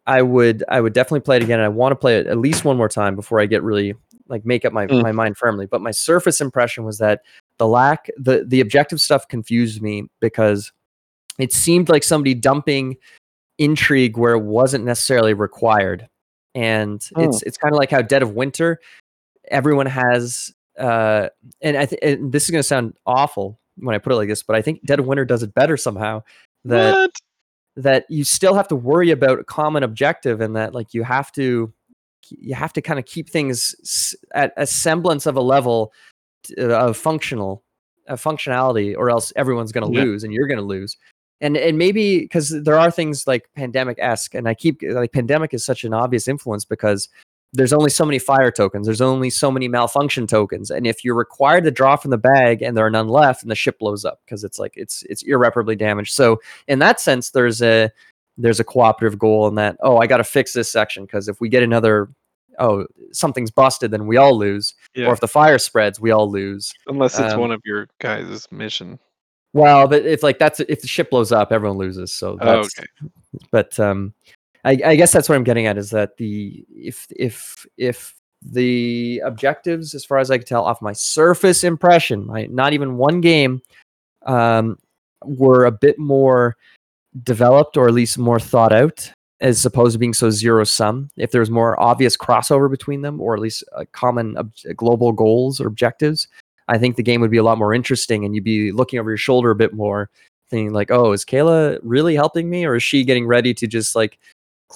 [0.07, 2.39] i would i would definitely play it again and i want to play it at
[2.39, 3.93] least one more time before i get really
[4.29, 5.03] like make up my, Mm.
[5.03, 5.67] my mind firmly.
[5.67, 7.23] But my surface impression was that
[7.59, 10.73] the lack the the objective stuff confused me because
[11.39, 12.97] it seemed like somebody dumping
[13.59, 16.09] intrigue where it wasn't necessarily required.
[16.55, 18.81] And it's it's kind of like how dead of winter
[19.49, 21.29] everyone has uh
[21.63, 24.29] and i think and this is going to sound awful when i put it like
[24.29, 26.23] this but i think dead of winter does it better somehow
[26.65, 27.11] that what?
[27.77, 31.31] that you still have to worry about a common objective and that like you have
[31.33, 31.73] to
[32.31, 35.93] you have to kind of keep things at a semblance of a level
[36.59, 37.63] of functional
[38.09, 40.05] of functionality or else everyone's going to Yeah.
[40.05, 40.97] lose and you're going to lose
[41.41, 45.65] and and maybe because there are things like pandemic-esque and i keep like pandemic is
[45.65, 47.09] such an obvious influence because
[47.53, 51.15] there's only so many fire tokens there's only so many malfunction tokens and if you're
[51.15, 54.05] required to draw from the bag and there are none left and the ship blows
[54.05, 57.91] up because it's like it's it's irreparably damaged so in that sense there's a
[58.37, 61.41] there's a cooperative goal in that oh i got to fix this section because if
[61.41, 62.09] we get another
[62.59, 65.07] oh something's busted then we all lose Yeah.
[65.07, 68.51] or if the fire spreads we all lose Unless it's um, one of your guys'
[68.51, 68.99] mission.
[69.55, 72.79] well but if like that's if the ship blows up everyone loses so Oh, that's
[72.79, 72.89] okay.
[73.51, 74.13] but um
[74.67, 79.23] I, I guess that's what i'm getting at is that the if if if the
[79.25, 83.63] objectives as far as i can tell off my surface impression not even one game
[84.27, 84.77] um
[85.25, 86.57] were a bit more
[87.23, 91.31] developed or at least more thought out as opposed to being so zero sum if
[91.31, 95.61] there was more obvious crossover between them or at least uh, common ob- global goals
[95.61, 96.29] or objectives
[96.69, 99.11] i think the game would be a lot more interesting and you'd be looking over
[99.11, 100.11] your shoulder a bit more
[100.51, 103.95] thinking like oh is kayla really helping me or is she getting ready to just
[103.97, 104.19] like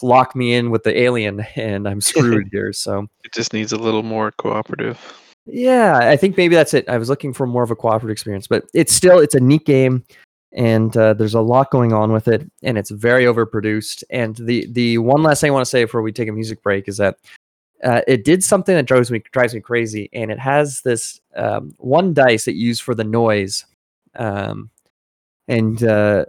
[0.02, 3.78] lock me in with the alien and i'm screwed here so It just needs a
[3.78, 4.98] little more cooperative.
[5.46, 8.46] yeah i think maybe that's it i was looking for more of a cooperative experience
[8.46, 10.04] but it's still it's a neat game
[10.52, 14.66] and uh, there's a lot going on with it and it's very overproduced and the
[14.72, 16.96] the one last thing i want to say before we take a music break is
[16.96, 17.16] that
[17.84, 21.72] uh, it did something that drives me drives me crazy and it has this um,
[21.78, 23.64] one dice that you use for the noise
[24.16, 24.68] um,
[25.48, 26.24] and uh,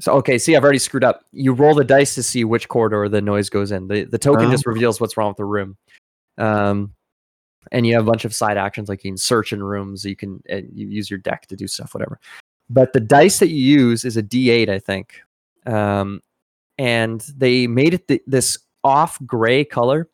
[0.00, 1.24] so okay see i've already screwed up.
[1.32, 3.88] You roll the dice to see which corridor the noise goes in.
[3.88, 4.50] The, the token Oh.
[4.50, 5.76] just reveals what's wrong with the room.
[6.38, 6.94] Um,
[7.70, 10.16] and you have a bunch of side actions like you can search in rooms you
[10.16, 12.18] can and you use your deck to do stuff whatever.
[12.70, 15.20] But the dice that you use is a d8 i think.
[15.66, 16.20] Um,
[16.78, 20.08] and they made it th- this off gray color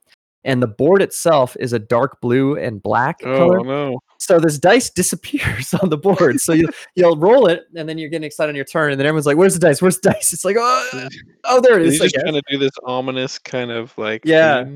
[0.44, 3.60] and the board itself is a dark blue and black Oh color.
[3.64, 3.98] no.
[4.18, 8.10] So this dice disappears on the board so you, you'll roll it and then you're
[8.10, 10.32] getting excited on your turn and then everyone's like where's the dice where's the dice
[10.32, 11.08] it's like oh,
[11.44, 14.66] oh there it Is I just trying to do this ominous kind of like Yeah.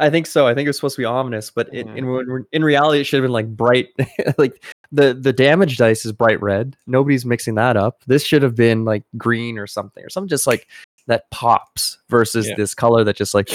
[0.00, 0.46] I think so.
[0.46, 2.22] I think it was supposed to be ominous, but it, in Mm.
[2.38, 3.88] in in reality, it should have been like bright.
[4.38, 4.62] like
[4.92, 6.76] the the damage dice is bright red.
[6.86, 8.04] Nobody's mixing that up.
[8.06, 10.68] This should have been like green or something, or something just like
[11.08, 12.54] that pops versus Yeah.
[12.56, 13.48] this color that just like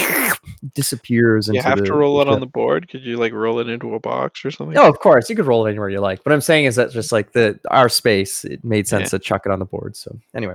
[0.74, 2.88] disappears You into have the, to roll it on the board.
[2.88, 4.74] Could you like roll it into a box or something?
[4.74, 6.22] No, of course you could roll it anywhere you like.
[6.24, 9.42] But I'm saying is that just like the our space, it made sense to chuck
[9.46, 9.96] it on the board.
[9.96, 10.54] So anyway,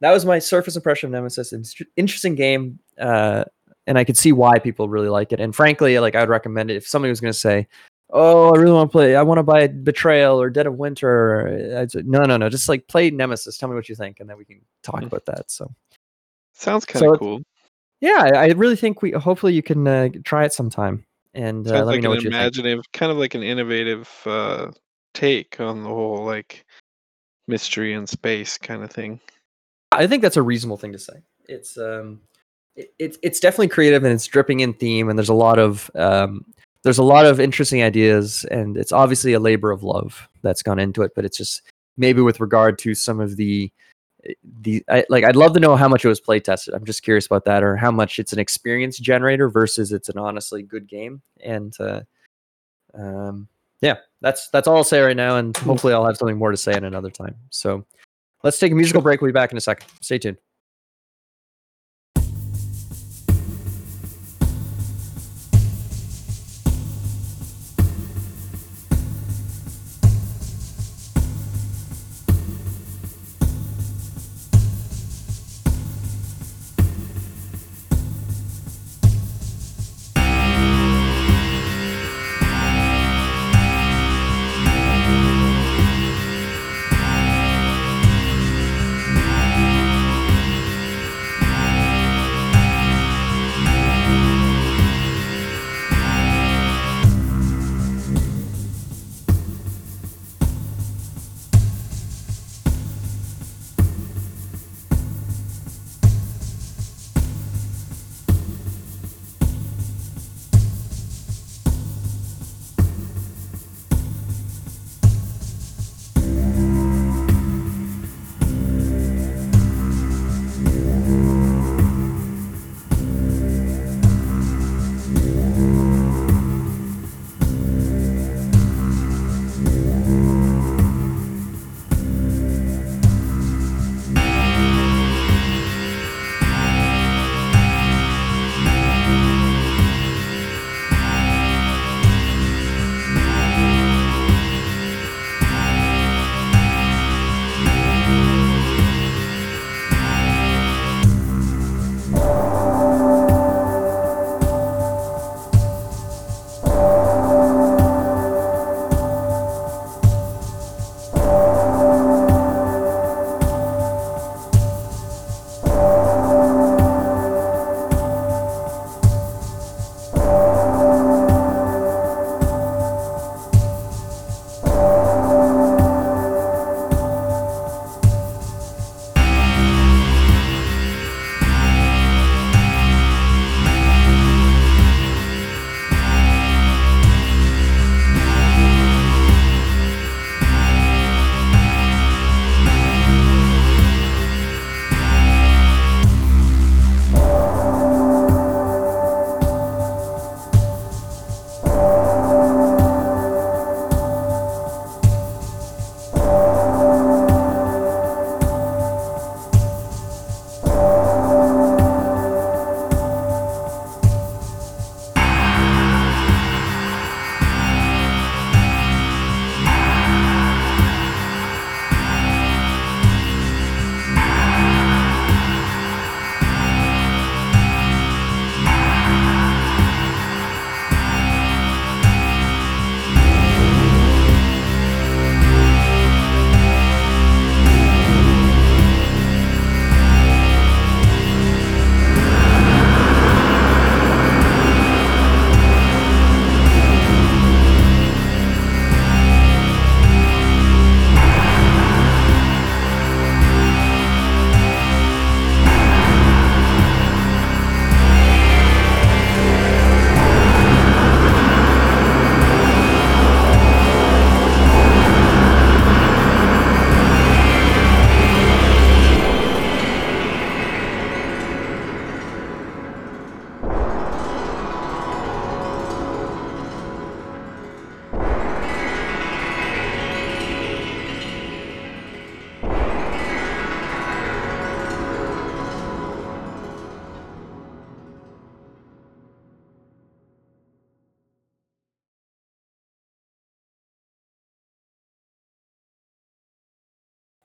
[0.00, 1.52] that was my surface impression of Nemesis.
[1.52, 3.44] It's interesting game, uh,
[3.86, 5.40] and I could see why people really like it.
[5.40, 7.66] And frankly, like I'd recommend it if somebody was going to say,
[8.10, 9.16] "Oh, I really want to play.
[9.16, 12.48] I want to buy Betrayal or Dead of Winter." I'd say, no, no, no.
[12.48, 13.56] Just like play Nemesis.
[13.58, 15.06] Tell me what you think, and then we can talk Hmm.
[15.06, 15.50] about that.
[15.50, 15.70] So
[16.54, 17.40] Sounds kind of it's- cool.
[18.04, 19.12] Yeah, I, really think we.
[19.12, 22.22] Hopefully, you can uh, try it sometime and uh, let me like know an what
[22.22, 22.34] you think.
[22.34, 24.70] imaginative, kind of like an innovative uh,
[25.14, 26.66] take on the whole like
[27.48, 29.20] mystery and space kind of thing.
[29.90, 31.14] I think that's a reasonable thing to say.
[31.48, 32.20] It's um,
[32.76, 35.90] it, it's it's definitely creative and it's dripping in theme, and there's a lot of
[35.94, 36.44] um,
[36.82, 40.78] there's a lot of interesting ideas, and it's obviously a labor of love that's gone
[40.78, 41.12] into it.
[41.16, 41.62] But it's just
[41.96, 43.72] maybe with regard to some of the
[44.62, 46.74] the I, like I'd love to know how much it was play tested.
[46.74, 50.18] I'm just curious about that, or how much it's an experience generator versus it's an
[50.18, 51.22] honestly good game.
[51.42, 52.02] And uh,
[52.94, 53.48] um,
[53.80, 56.56] yeah, that's that's all I'll say right now, and hopefully I'll have something more to
[56.56, 57.36] say at another time.
[57.50, 57.84] So
[58.42, 59.20] let's take a musical break.
[59.20, 59.86] We'll be back in a second.
[60.00, 60.38] Stay tuned.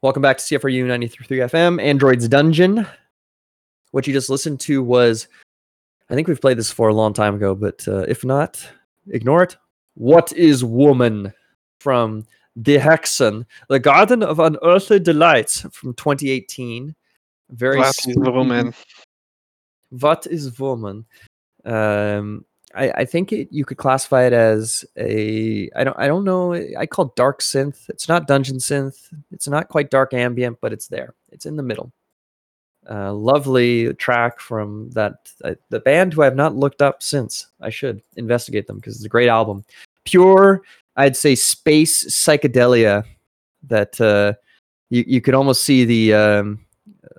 [0.09, 2.87] Welcome back to CFRU 93 FM, Android's Dungeon.
[3.91, 5.27] What you just listened to was,
[6.09, 8.59] I think we've played this for a long time ago, but uh, if not,
[9.09, 9.55] ignore it.
[9.93, 11.31] What is Woman
[11.79, 16.95] from The Hexen, The Garden of Unearthly Delights from 2018.
[17.51, 18.73] Very What is woman?
[19.91, 21.05] What is Woman?
[21.65, 22.45] Um,
[22.75, 26.53] I, I think it, you could classify it as a I don't I don't know
[26.53, 27.89] I call dark synth.
[27.89, 29.11] It's not dungeon synth.
[29.31, 31.15] It's not quite dark ambient, but it's there.
[31.31, 31.91] It's in the middle.
[32.89, 37.47] Uh, lovely track from that uh, the band who I have not looked up since.
[37.61, 39.65] I should investigate them because it's a great album.
[40.05, 40.61] Pure,
[40.95, 43.03] I'd say space psychedelia
[43.63, 44.33] that uh,
[44.89, 46.65] you you could almost see the um,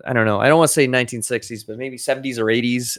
[0.04, 0.40] I don't know.
[0.40, 2.98] I don't want to say 1960s, but maybe 70s or 80s.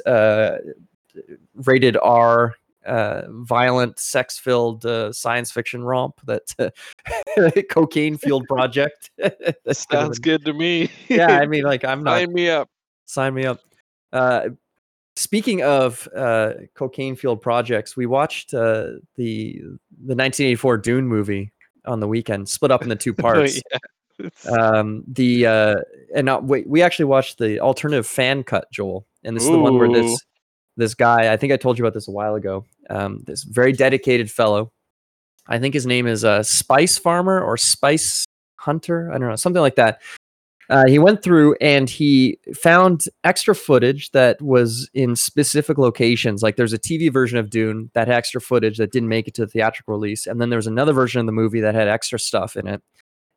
[1.56, 2.56] Rated R,
[2.86, 9.12] uh, violent, sex-filled uh, science fiction romp that uh, cocaine fueled project.
[9.18, 10.90] That's kind of Sounds good to me.
[11.08, 12.70] Yeah, I mean, like I'm not Sign me up.
[13.06, 13.60] sign me up.
[14.12, 14.50] Uh,
[15.16, 19.60] speaking of uh, cocaine fueled projects, we watched uh, the
[20.04, 21.52] the 1984 Dune movie
[21.86, 23.62] on the weekend, split up into two parts.
[23.74, 23.80] Oh, yeah.
[24.52, 25.76] Um the uh
[26.14, 29.58] and uh, wait, we actually watched the alternative fan cut joel and this is the
[29.58, 30.22] one where this
[30.78, 33.72] this guy i think i told you about this a while ago um this very
[33.72, 34.72] dedicated fellow.
[35.48, 38.26] I think his name is uh spice farmer or spice
[38.58, 40.02] hunter i don't know something like that.
[40.72, 46.42] Uh, he went through and he found extra footage that was in specific locations.
[46.42, 49.34] Like there's a TV version of Dune that had extra footage that didn't make it
[49.34, 51.90] to the theatrical release, and then there was another version of the movie that had
[51.90, 52.82] extra stuff in it.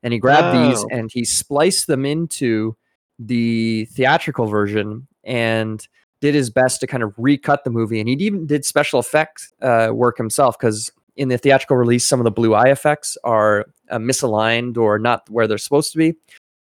[0.05, 2.76] And he grabbed these and he spliced them into
[3.18, 5.87] the theatrical version and
[6.25, 9.53] did his best to kind of recut the movie and he even did special effects
[9.61, 13.66] uh, work himself because in the theatrical release some of the blue eye effects are
[13.91, 16.14] uh, misaligned or not where they're supposed to be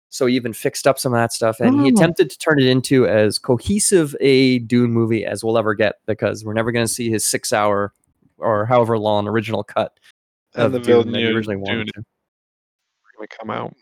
[0.10, 1.96] so he even fixed up some of that stuff and he Oh.
[1.96, 6.44] attempted to turn it into as cohesive a dune movie as we'll ever get because
[6.46, 7.94] we're never going to see his six hour
[8.38, 9.98] or however long original cut
[10.56, 12.04] and the of Dune that he originally wanted Dune to.
[13.18, 13.74] gonna come out.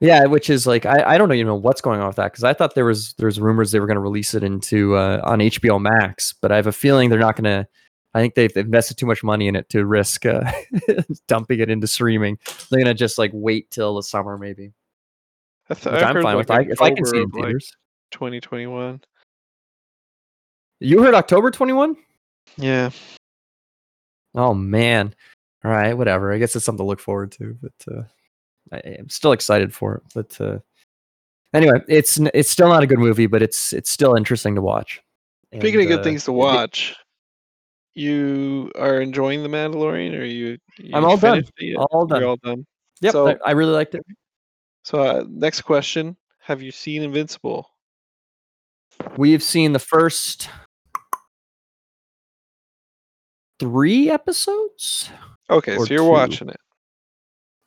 [0.00, 2.44] Yeah, which is like I, I don't even know what's going on with that because
[2.44, 5.40] I thought there was there's rumors they were going to release it into uh, on
[5.40, 7.68] HBO Max, but I have a feeling they're not going to.
[8.12, 10.50] I think they've invested too much money in it to risk uh,
[11.28, 12.38] dumping it into streaming.
[12.70, 14.72] They're going to just like wait till the summer maybe,
[15.68, 16.50] I th- which I I'm fine like, with.
[16.50, 17.76] I, if I can see it in like, theaters.
[18.12, 19.00] 2021.
[20.80, 21.94] You heard October 21?
[22.56, 22.90] Yeah.
[24.34, 25.14] Oh man.
[25.62, 26.32] All right, whatever.
[26.32, 28.02] I guess it's something to look forward to, but uh,
[28.72, 30.02] I, I'm still excited for it.
[30.14, 30.58] But uh,
[31.54, 35.00] anyway, it's it's still not a good movie, but it's it's still interesting to watch.
[35.54, 36.94] Speaking of good uh, things to it- watch,
[37.94, 40.58] you are enjoying The Mandalorian, or you?
[40.78, 41.44] you I'm all done.
[41.58, 42.20] it all done.
[42.20, 42.64] You're all done.
[43.00, 44.04] Yep, So- I, I really liked it.
[44.84, 47.68] So, uh, next question: Have you seen Invincible?
[49.16, 50.48] We've seen the first
[53.58, 55.10] three episodes.
[55.50, 56.04] Okay, so you're two.
[56.04, 56.60] watching it.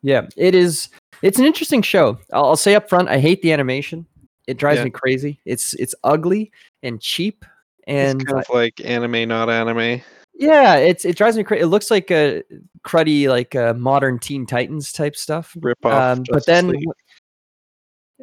[0.04, 0.89] Yeah, it is.
[1.22, 2.20] It's an interesting show.
[2.34, 4.06] I'll, I'll say up front, I hate the animation.
[4.47, 4.86] It drives Yeah.
[4.86, 5.39] me crazy.
[5.45, 6.51] It's it's ugly
[6.84, 7.45] and cheap,
[7.88, 10.01] and it's kind of like anime, not anime.
[10.34, 11.64] yeah, it's it drives me crazy.
[11.64, 12.43] It looks like a
[12.86, 15.56] cruddy, like uh, modern Teen Titans type stuff.
[15.62, 16.18] Rip off.
[16.18, 16.74] Um, but then,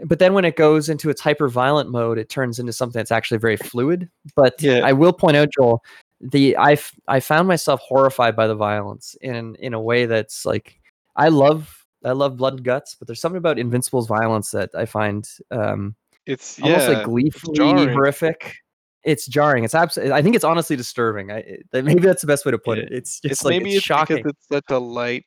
[0.05, 3.11] but then when it goes into its hyper violent mode, it turns into something that's
[3.12, 4.09] actually very fluid.
[4.37, 4.81] But Yeah.
[4.85, 5.83] I will point out, Joel,
[6.20, 6.76] the I
[7.09, 10.80] I found myself horrified by the violence in in a way that's like
[11.21, 14.87] I love I love blood and guts, but there's something about Invincible's violence that I
[14.87, 15.95] find um,
[16.27, 17.89] it's almost yeah, like gleefully jarring.
[17.91, 18.57] horrific.
[19.05, 19.64] It's jarring.
[19.64, 20.14] It's absolutely.
[20.14, 21.31] I think it's honestly disturbing.
[21.31, 22.89] I it- maybe that's the best way to put it.
[22.91, 24.16] It's just it's like maybe it's it's shocking.
[24.16, 25.27] because it's such a light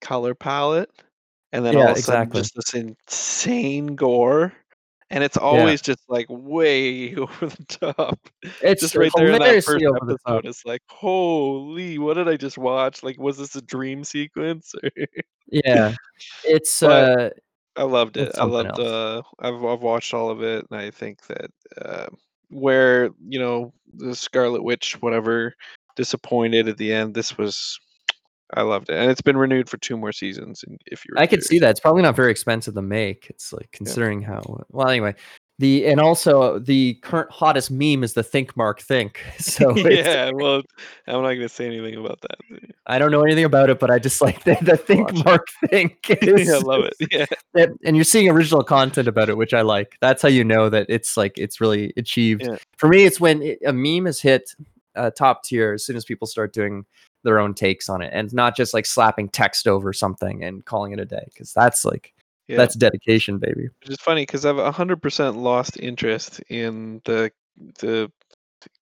[0.00, 0.90] color palette,
[1.52, 2.40] and then Yeah, all of a sudden exactly.
[2.40, 4.54] just this insane gore,
[5.10, 8.18] and it's always just like way over the top.
[8.62, 10.36] It's just right there in that first hilariously over the top.
[10.38, 13.02] episode, it's like, holy, what did I just watch?
[13.02, 14.74] Like, was this a dream sequence?
[15.50, 15.94] Yeah,
[16.44, 17.30] it's uh,
[17.74, 18.36] I loved it.
[18.36, 18.78] I loved.
[18.78, 18.80] else.
[18.80, 21.50] Uh, I've I've watched all of it, and I think that
[21.80, 22.08] uh,
[22.50, 25.54] where you know the Scarlet Witch, whatever,
[25.96, 27.14] disappointed at the end.
[27.14, 27.78] This was,
[28.54, 30.64] I loved it, and it's been renewed for two more seasons.
[30.66, 31.70] And if you're, I could see that.
[31.70, 33.26] It's probably not very expensive to make.
[33.28, 35.14] It's like considering how well anyway.
[35.60, 39.20] The and also the current hottest meme is the think mark think.
[39.38, 40.62] So it's, yeah, well,
[41.08, 42.38] I'm not gonna say anything about that.
[42.86, 45.24] I don't know anything about it, but I just like the, the think Watch it.
[45.24, 45.98] mark think.
[46.22, 46.94] Is, yeah, I love it.
[47.10, 49.96] Yeah, that- and you're seeing original content about it, which I like.
[50.00, 52.44] That's how you know that it's like it's really achieved.
[52.46, 52.56] Yeah.
[52.76, 54.54] For me, it's when it, a meme is hit
[54.94, 56.84] uh, top tier as soon as people start doing
[57.24, 60.92] their own takes on it, and not just like slapping text over something and calling
[60.92, 62.12] it a day, because that's like
[62.48, 62.56] Yeah.
[62.56, 63.68] That's dedication, baby.
[63.80, 67.30] Which is funny because I've hundred percent lost interest in the
[67.80, 68.10] the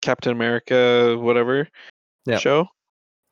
[0.03, 1.69] Captain America whatever
[2.27, 2.41] Yep.
[2.41, 2.67] show.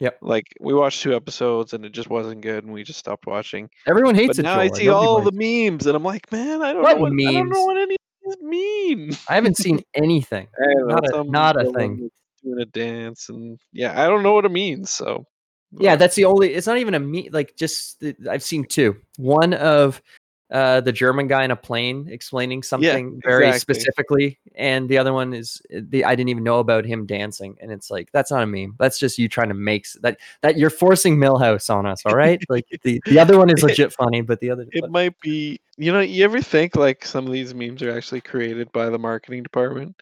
[0.01, 0.19] Yep.
[0.23, 3.69] Like we watched two episodes and it just wasn't good, and we just stopped watching.
[3.87, 4.43] Everyone hates But it.
[4.43, 7.13] now I see all the memes, and I'm like, man, I don't What know what
[7.13, 7.29] memes?
[7.29, 9.17] I don't know what any of these mean.
[9.29, 10.49] I haven't seen anything.
[10.89, 12.11] Don't a- not a thing.
[12.45, 14.91] Doing a dance, and yeah, I don't know what it means.
[14.91, 15.27] So
[15.79, 16.55] Yeah, that's the only.
[16.55, 17.31] It's not even a me.
[17.31, 18.97] Like just the, I've seen two.
[19.17, 20.03] One of
[20.55, 23.75] uh, the German guy in a plane explaining something very exactly.
[23.75, 27.57] specifically, and the other one is uh, the I didn't even know about him dancing,
[27.61, 28.77] and it's like that's not a meme.
[28.79, 32.03] That's just you trying to make that that you're forcing Milhouse on us.
[32.05, 34.67] All right, like the the other one is legit funny, but the other.
[34.71, 35.61] it but- might be.
[35.77, 38.99] You know, you ever think like some of these memes are actually created by the
[38.99, 39.97] marketing department?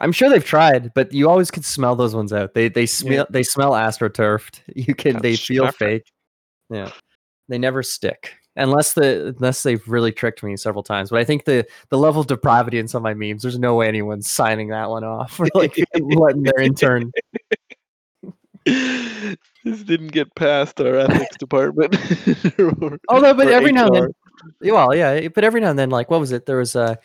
[0.00, 2.54] I'm sure they've tried, but you always can smell those ones out.
[2.54, 4.60] They they smell they smell astroturfed.
[4.74, 6.10] You can Kinda they feel fake.
[6.70, 6.90] Yeah,
[7.48, 11.10] they never stick unless the unless they've really tricked me several times.
[11.10, 13.74] But I think the the level of depravity in some of my memes, there's no
[13.74, 17.12] way anyone's signing that one off or like letting their intern.
[18.66, 21.94] this didn't get past our ethics department.
[22.58, 25.90] or- Although, but or every now and then, well, yeah, but every now and then,
[25.90, 26.46] like what was it?
[26.46, 26.98] There was a.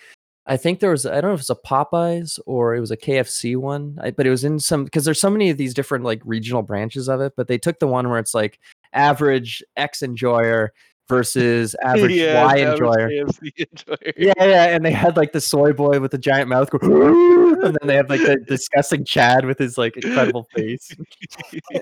[0.46, 2.92] I think there was I don't know if it was a Popeyes or it was
[2.92, 5.74] a KFC one, I, but it was in some because there's so many of these
[5.74, 7.34] different like regional branches of it.
[7.38, 8.60] But they took the one where it's like
[8.94, 10.74] average X enjoyer
[11.08, 13.10] versus average Yeah, Y enjoyer.
[13.12, 14.14] Enjoyer.
[14.18, 17.88] Yeah, yeah, and they had like the soy boy with the giant mouth, and then
[17.88, 20.96] they have like the disgusting Chad with his like incredible face.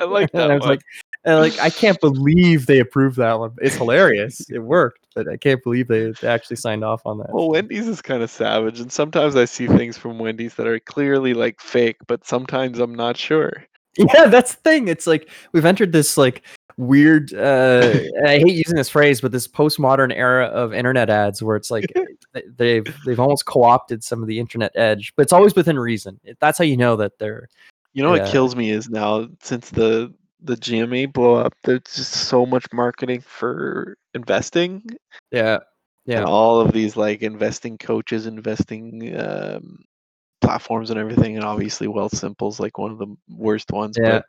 [0.00, 0.70] I like that I was one.
[0.70, 0.82] like,
[1.24, 3.52] and, like I can't believe they approved that one.
[3.60, 4.48] It's hilarious.
[4.50, 7.32] it worked, but I can't believe they actually signed off on that.
[7.32, 10.80] Well, Wendy's is kind of savage, and sometimes I see things from Wendy's that are
[10.80, 13.64] clearly like fake, but sometimes I'm not sure.
[13.98, 14.88] Yeah, that's the thing.
[14.88, 16.42] It's like we've entered this like
[16.78, 17.92] weird uh
[18.26, 21.84] I hate using this phrase, but this postmodern era of internet ads where it's like
[22.56, 26.18] they've they've almost co-opted some of the internet edge, but it's always within reason.
[26.40, 27.50] That's how you know that they're
[27.92, 30.10] You know what kills me is now since the
[30.42, 34.82] the GMA blow up, there's just so much marketing for investing
[35.30, 35.58] yeah.
[36.04, 36.18] Yeah.
[36.18, 39.84] and all of these like investing coaches, investing um,
[40.40, 41.36] platforms, and everything.
[41.36, 43.96] And obviously, Wealthsimple's like one of the worst ones.
[44.00, 44.22] Yeah.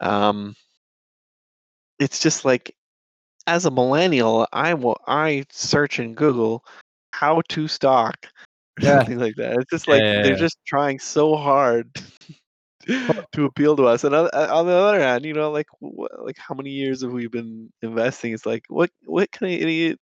[0.00, 0.54] But um,
[1.98, 2.74] it's just like
[3.46, 6.64] as a millennial, I will I search in Google
[7.12, 8.26] how to stock,
[8.80, 8.98] Yeah.
[8.98, 9.58] something like that.
[9.58, 10.38] It's just like yeah, they're yeah.
[10.38, 11.90] just trying so hard.
[13.32, 16.06] to appeal to us and on, uh, on the other hand you know like wh-
[16.24, 19.98] like how many years have we been investing it's like what what kind of idiot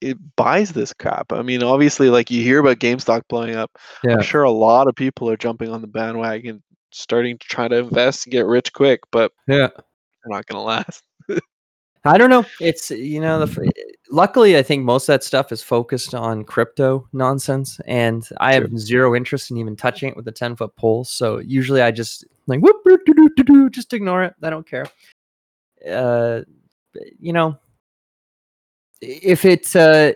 [0.00, 3.70] it buys this crap i mean obviously like you hear about GameStop blowing up
[4.04, 4.14] Yeah.
[4.16, 6.62] i'm sure a lot of people are jumping on the bandwagon
[6.92, 9.68] starting to try to invest and get rich quick but Yeah.
[9.74, 11.02] they're not gonna last
[12.04, 12.46] I don't know.
[12.60, 13.72] It's you know, the,
[14.10, 18.76] luckily I think most of that stuff is focused on crypto nonsense, and I have
[18.78, 21.04] zero interest in even touching it with a ten foot pole.
[21.04, 24.34] So usually I just like whoop, doo, doo, doo, doo, doo, just ignore it.
[24.42, 24.86] I don't care.
[25.88, 26.42] Uh,
[27.18, 27.58] you know,
[29.00, 30.12] if it's uh,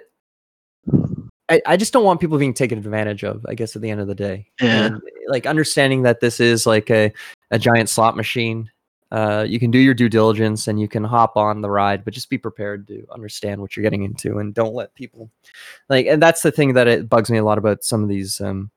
[1.49, 3.45] I, I just don't want people being taken advantage of.
[3.49, 4.87] I guess at the end of the day, Yeah.
[4.87, 7.13] And, like understanding that this is like a
[7.51, 8.71] a giant slot machine
[9.11, 12.15] uh, you can do your due diligence and you can hop on the ride, but
[12.15, 15.31] just be prepared to understand what you're getting into and don't let people
[15.89, 16.07] like.
[16.07, 18.41] And that's the thing that it bugs me a lot about some of these.
[18.41, 18.71] Um,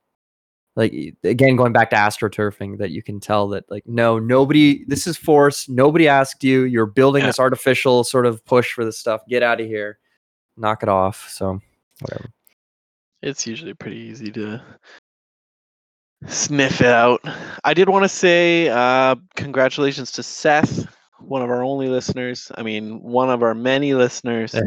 [0.75, 4.83] like again, going back to astroturfing, that you can tell that like no, nobody.
[4.85, 5.67] This is force.
[5.67, 6.63] Nobody asked you.
[6.65, 7.27] You're building Yeah.
[7.27, 9.21] this artificial sort of push for this stuff.
[9.27, 9.97] Get out of here.
[10.55, 11.27] Knock it off.
[11.31, 11.59] So
[12.01, 12.29] whatever.
[13.23, 14.61] it's usually pretty easy to
[16.25, 17.21] sniff it out.
[17.63, 20.85] I did want to say uh, congratulations to Seth,
[21.19, 22.51] one of our only listeners.
[22.55, 24.55] I mean, one of our many listeners.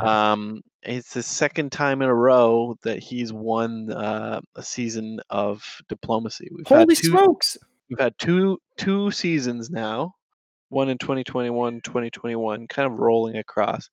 [0.00, 5.62] Um, it's the second time in a row that he's won uh, a season of
[5.88, 6.48] diplomacy.
[6.54, 7.58] We've Holy had two, smokes!
[7.90, 10.14] We've had two two seasons now,
[10.68, 13.90] one in 2021, 2021, kind of rolling across,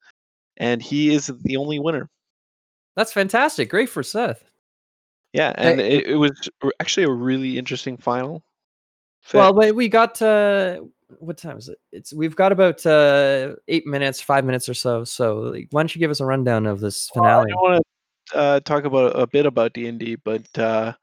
[0.57, 2.09] and he is the only winner.
[2.95, 3.69] That's fantastic.
[3.69, 4.43] Great for Seth.
[5.35, 6.31] Yeah, and Hey, it, it was
[6.79, 8.41] actually a really interesting final.
[9.33, 9.55] Well, fit.
[9.55, 10.79] wait, we got uh
[11.19, 11.77] what time is it?
[11.91, 15.03] It's we've got about uh eight minutes, five minutes or so.
[15.03, 17.85] So like, why don't you give us a rundown of this Well, I want
[18.31, 20.93] to uh, talk about a bit about D and D, but uh,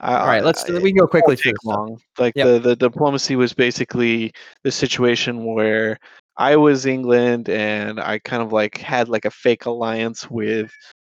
[0.00, 2.00] I, All right, let's I- we can go quickly through take long.
[2.18, 2.46] Like Yep.
[2.46, 4.32] the the diplomacy was basically
[4.64, 5.98] the situation where
[6.38, 10.72] I was England and I kind of like had like a fake alliance with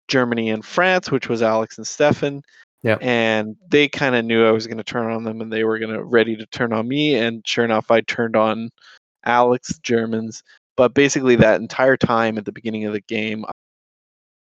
[0.08, 2.42] Germany and France, which was Alex and Stefan.
[2.82, 2.98] Yep.
[3.02, 5.78] And they kind of knew I was going to turn on them, and they were
[5.78, 7.16] going to ready to turn on me.
[7.16, 8.70] And sure enough, I turned on
[9.24, 10.42] Alex Germans.
[10.76, 13.44] but basically that entire time at the beginning of the game,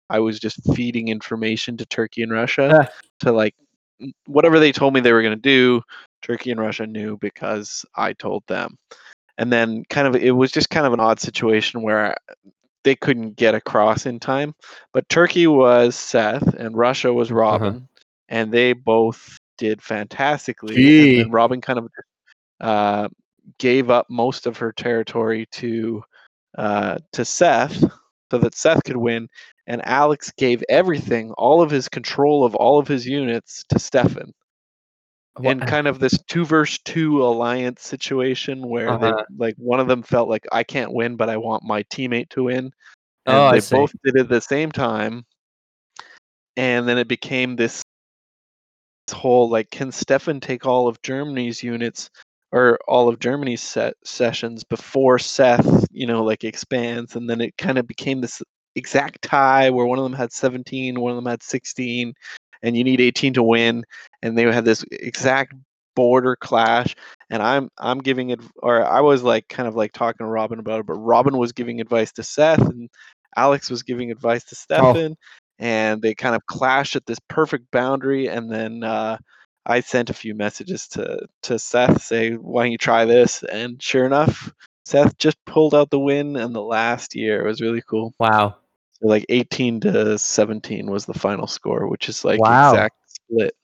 [0.09, 2.89] I was just feeding information to Turkey and Russia
[3.21, 3.55] to like
[4.27, 5.83] whatever they told me they were going to do.
[6.23, 8.79] Turkey and Russia knew because I told them.
[9.37, 12.17] And then kind of it was just kind of an odd situation where
[12.85, 14.55] they couldn't get across in time.
[14.93, 17.89] But Turkey was Seth and Russia was Robin,
[18.29, 20.75] and they both did fantastically.
[20.75, 21.21] Gee.
[21.21, 21.89] And Robin kind of
[22.61, 23.09] uh,
[23.59, 26.05] gave up most of her territory to
[26.57, 27.83] uh, to Seth
[28.31, 29.29] so that Seth could win,
[29.67, 34.33] and Alex gave everything, all of his control of all of his units to Stefan.
[35.43, 39.25] In kind of this two versus two alliance situation where Uh-huh.
[39.37, 42.45] like one of them felt like I can't win, but I want my teammate to
[42.45, 42.73] win.
[43.27, 43.77] And Oh, I they see.
[43.77, 45.25] both did it at the same time.
[46.57, 47.83] And then it became this
[49.07, 52.09] this whole like can Stefan take all of Germany's units
[52.53, 57.57] or all of Germany's set sessions before Seth, you know, like expands and then it
[57.59, 58.41] kind of became this
[58.77, 62.15] exact tie where one of them had 17, one of them had 16
[62.65, 63.85] and you need 18 to win
[64.23, 65.55] and they had this exact
[65.95, 66.97] border clash
[67.31, 70.59] and I'm I'm giving it or I was like kind of like talking to Robin
[70.59, 72.91] about it but Robin was giving advice to Seth and
[73.37, 75.17] Alex was giving advice to Stefan
[75.61, 79.17] and they kind of clashed at this perfect boundary and then uh,
[79.67, 83.45] i sent a few messages to to seth say why don't you try this?
[83.45, 84.53] And sure enough
[84.85, 87.41] seth just pulled out the win in the last year.
[87.41, 88.15] It was really cool.
[88.19, 88.57] Wow.
[89.05, 92.73] Like 18 to 17 was the final score which is like Wow.
[92.73, 93.55] exact split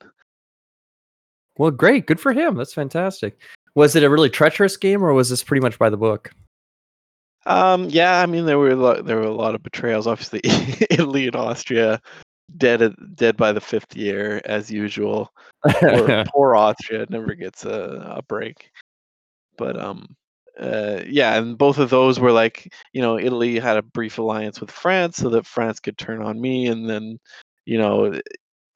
[1.57, 2.07] Well, great.
[2.07, 2.55] Good for him.
[2.55, 3.37] That's fantastic.
[3.75, 6.31] Was it a really treacherous game, or was this pretty much by the book?
[7.45, 10.07] Um, yeah, I mean there were a lot, there were a lot of betrayals.
[10.07, 10.41] Obviously,
[10.89, 12.01] Italy and Austria
[12.57, 15.31] dead dead by the fifth year as usual.
[15.67, 18.71] Poor, poor Austria never gets a, a break.
[19.57, 20.15] But um,
[20.59, 24.59] uh, yeah, and both of those were like you know Italy had a brief alliance
[24.59, 27.19] with France so that France could turn on me, and then
[27.65, 28.19] you know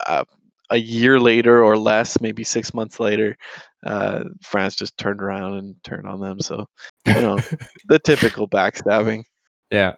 [0.06, 0.24] uh,
[0.70, 3.38] a year later or less, maybe six months later,
[3.86, 6.40] uh, France just turned around and turned on them.
[6.40, 6.66] So
[7.06, 7.38] you know
[7.88, 9.24] the typical backstabbing.
[9.72, 9.94] yeah.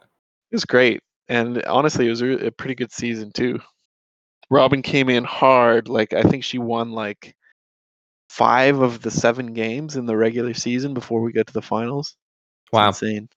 [0.50, 3.60] It was great, and honestly, it was a, a pretty good season too.
[4.50, 5.90] Robin came in hard.
[5.90, 7.36] Like I think she won like
[8.30, 12.16] five of the seven games in the regular season before we get to the finals.
[12.66, 12.88] It's Wow.
[12.88, 13.30] insane.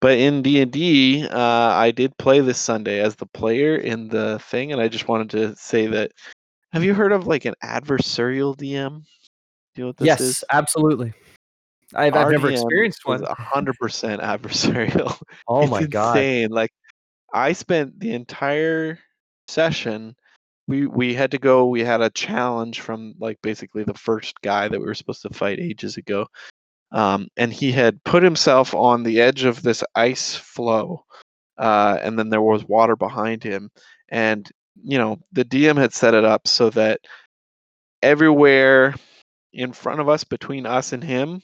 [0.00, 4.08] But in D and D, uh, I did play this Sunday as the player in
[4.08, 6.12] the thing, and I just wanted to say that.
[6.72, 9.00] Have you heard of like an adversarial DM?
[9.00, 10.44] Do you know what this yes, is?
[10.52, 11.14] absolutely.
[11.94, 13.24] I've, I've never experienced one.
[13.24, 15.18] hundred percent adversarial.
[15.48, 16.18] Oh it's my god.
[16.18, 16.50] insane.
[16.50, 16.70] Like
[17.32, 18.98] I spent the entire
[19.48, 20.14] session.
[20.68, 21.66] We we had to go.
[21.66, 25.30] We had a challenge from like basically the first guy that we were supposed to
[25.30, 26.26] fight ages ago,
[26.92, 31.04] um, and he had put himself on the edge of this ice flow,
[31.58, 33.70] uh, and then there was water behind him,
[34.08, 34.50] and
[34.82, 37.00] you know the DM had set it up so that
[38.02, 38.94] everywhere
[39.52, 41.42] in front of us, between us and him,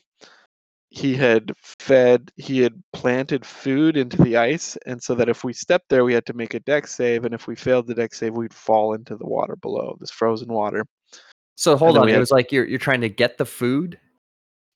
[0.94, 5.52] he had fed he had planted food into the ice and so that if we
[5.52, 8.18] stepped there we had to make a Dex save and if we failed the Dex
[8.18, 10.84] save we'd fall into the water below this frozen water
[11.56, 12.08] So hold on.
[12.08, 13.98] It had- was like you're you're trying to get the food.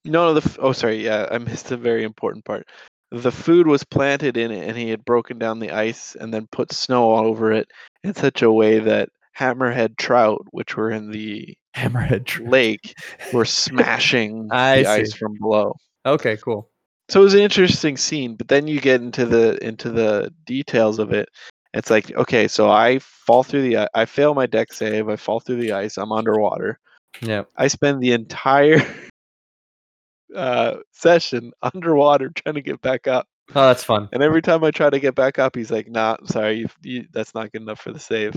[0.06, 2.66] no no the oh sorry yeah i missed a very important part
[3.10, 6.48] the food was planted in it and he had broken down the ice and then
[6.50, 7.68] put snow all over it
[8.04, 12.48] in such a way that hammerhead trout which were in the Hammerhead.
[12.50, 12.94] Lake
[13.34, 15.74] were smashing the ice from below
[16.06, 16.70] Okay, cool.
[17.08, 20.98] so it was an interesting scene but then you get into the into the details
[20.98, 21.28] of it
[21.74, 25.40] it's like okay so i fall through the i fail my Dex save i fall
[25.40, 26.78] through the ice i'm underwater
[27.20, 27.42] Yeah.
[27.56, 28.80] i spend the entire
[30.36, 34.08] uh session underwater trying to get back up Oh, that's fun.
[34.12, 37.06] and every time i try to get back up he's like nah sorry you, you
[37.12, 38.34] that's not good enough for the save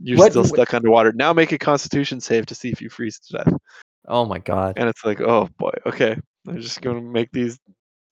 [0.00, 2.88] you're What- still what- stuck underwater now make a constitution save to see if you
[2.90, 3.52] freeze to death
[4.10, 4.74] Oh my god.
[4.78, 6.16] and it's like oh boy okay
[6.48, 7.58] i'm just going to make these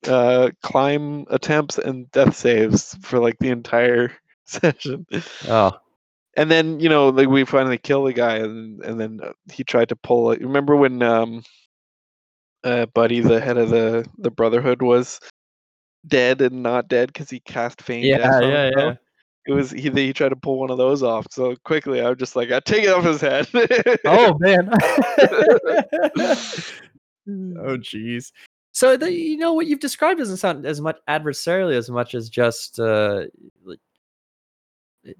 [0.08, 4.12] uh climb attempts and death saves for like the entire
[4.44, 5.06] session
[5.48, 5.72] Oh.
[6.36, 9.64] and then you know like we finally kill the guy and and then uh, he
[9.64, 11.42] tried to pull it remember when um
[12.64, 15.18] uh buddy the head of the the brotherhood was
[16.06, 18.94] dead and not dead because he cast feign Yeah, death on yeah, yeah.
[19.46, 22.36] it was he he tried to pull one of those off so quickly i'm just
[22.36, 23.48] like i take it off his head
[24.04, 24.70] Oh man.
[27.28, 28.32] oh jeez.
[28.72, 32.28] So the, you know what you've described doesn't sound as much adversarially as much as
[32.28, 33.24] just uh
[33.64, 33.80] like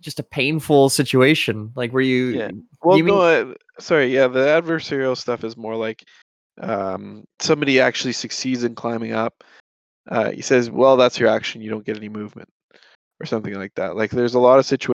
[0.01, 2.51] just a painful situation like where you Yeah.
[2.83, 4.13] Well, you mean- no, uh, sorry.
[4.13, 6.05] Yeah, the adversarial stuff is more like
[6.61, 9.45] um, somebody actually succeeds in climbing up,
[10.09, 11.61] uh, he says, "Well, that's your action.
[11.61, 12.49] You don't get any movement."
[13.21, 13.97] or something like that.
[13.97, 14.96] Like there's a lot of situations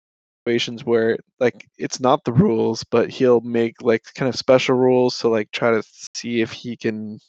[0.84, 5.28] where like it's not the rules, but he'll make like kind of special rules to
[5.28, 5.82] like try to
[6.14, 7.20] see if he can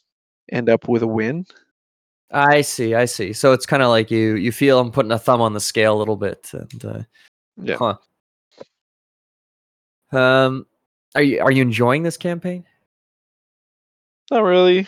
[0.52, 1.44] end up with a win.
[2.32, 3.32] I see, I see.
[3.32, 5.96] So it's kind of like you you feel I'm putting a thumb on the scale
[5.96, 7.02] a little bit, and uh,
[7.56, 7.76] Yeah.
[7.76, 7.96] huh.
[10.12, 10.66] Um,
[11.14, 12.64] are you are you enjoying this campaign?
[14.30, 14.86] Not really.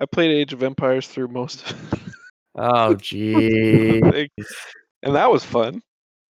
[0.00, 2.04] I played Age of Empires through most of
[2.54, 4.00] Oh, gee.
[5.02, 5.82] and that was fun.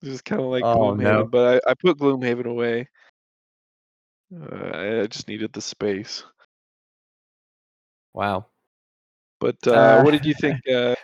[0.03, 1.25] It was kind of like Oh, Gloomhaven, no.
[1.25, 2.87] but I, I put Gloomhaven away.
[4.33, 6.23] Uh, I just needed the space.
[8.13, 8.45] wow.
[9.39, 10.57] But uh, Uh, what did you think?
[10.67, 10.95] Uh,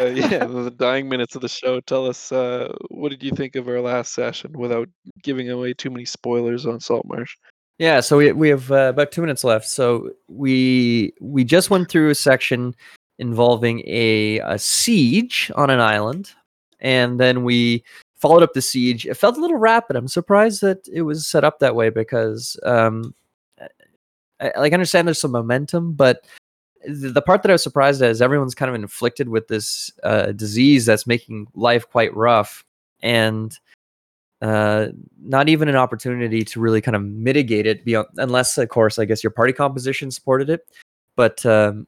[0.00, 1.80] uh, yeah, the dying minutes of the show.
[1.80, 4.88] Tell us, uh, what did you think of our last session without
[5.22, 7.36] giving away too many spoilers on Saltmarsh?
[7.78, 9.66] Yeah, so we we have uh, about two minutes left.
[9.66, 12.74] So we we just went through a section
[13.18, 16.30] involving a, a siege on an island,
[16.80, 17.84] and then we
[18.22, 19.04] followed up the siege.
[19.04, 19.96] It felt a little rapid.
[19.96, 23.14] I'm surprised that it was set up that way because, um,
[24.40, 26.24] I, like, I understand there's some momentum, but
[26.86, 30.32] the, part that I was surprised at is everyone's kind of inflicted with this uh,
[30.32, 32.64] disease that's making life quite rough,
[33.02, 33.58] and
[34.40, 34.88] uh,
[35.20, 39.04] not even an opportunity to really kind of mitigate it beyond, unless of course I
[39.04, 40.66] guess your party composition supported it.
[41.16, 41.86] But um,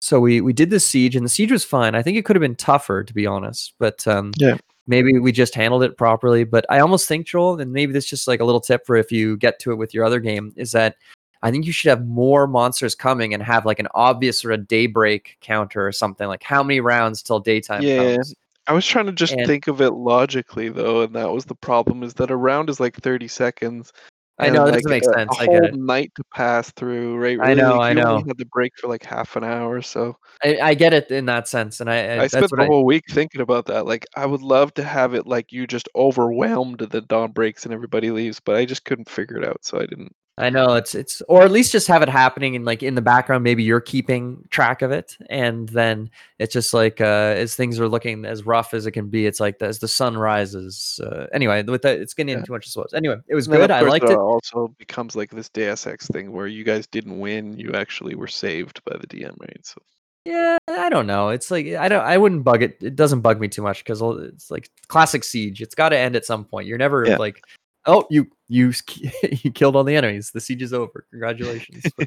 [0.00, 1.94] so we we did the siege, and the siege was fine.
[1.94, 3.74] I think it could have been tougher, to be honest.
[3.78, 4.56] But um, Yeah.
[4.86, 6.44] Maybe we just handled it properly.
[6.44, 8.96] But I almost think Joel, and maybe this is just like a little tip for
[8.96, 10.96] if you get to it with your other game, is that
[11.42, 14.68] I think you should have more monsters coming and have like an obvious sort of
[14.68, 18.14] daybreak counter or something like how many rounds till daytime Yeah.
[18.16, 18.34] comes.
[18.68, 21.54] I was trying to just And- think of it logically though, and that was the
[21.56, 22.04] problem.
[22.04, 23.92] Is that a round is like thirty seconds.
[24.38, 25.38] I know that like, doesn't make a, sense.
[25.38, 25.74] A I whole get it.
[25.74, 27.38] night to pass through, right?
[27.40, 28.26] I know, I you only know.
[28.26, 31.48] had the break for like half an hour, so I, I get it in that
[31.48, 33.86] sense, and I, I I spent the I, whole week thinking about that.
[33.86, 37.74] Like, I would love to have it like you just overwhelmed the dawn breaks and
[37.74, 40.14] everybody leaves, but I just couldn't figure it out, so I didn't.
[40.38, 43.02] I know it's it's or at least just have it happening in like in the
[43.02, 43.44] background.
[43.44, 47.86] Maybe you're keeping track of it, and then it's just like uh, as things are
[47.88, 49.26] looking as rough as it can be.
[49.26, 50.98] It's like as the sun rises.
[51.04, 52.44] Uh, anyway, with that, it's getting Yeah.
[52.44, 52.66] too much.
[52.66, 52.94] I suppose.
[52.94, 53.70] Anyway, it was And good.
[53.70, 54.18] I liked it it.
[54.18, 58.26] Also becomes like this Deus Ex thing where you guys didn't win, you actually were
[58.26, 59.64] saved by the DM, right?
[59.66, 59.82] So
[60.24, 61.28] Yeah, I don't know.
[61.28, 62.04] It's like I don't.
[62.04, 62.78] I wouldn't bug it.
[62.80, 65.60] It doesn't bug me too much because it's like classic siege.
[65.60, 66.66] It's got to end at some point.
[66.66, 67.16] You're never Yeah.
[67.18, 67.44] like,
[67.86, 68.72] oh, you you
[69.42, 70.30] you killed all the enemies.
[70.32, 71.06] The siege is over.
[71.10, 71.84] Congratulations.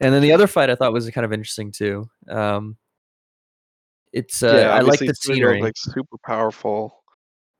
[0.00, 2.08] and then the other fight I thought was kind of interesting too.
[2.28, 2.76] Um,
[4.12, 5.60] it's uh, I like the scenery.
[5.60, 7.02] like super powerful,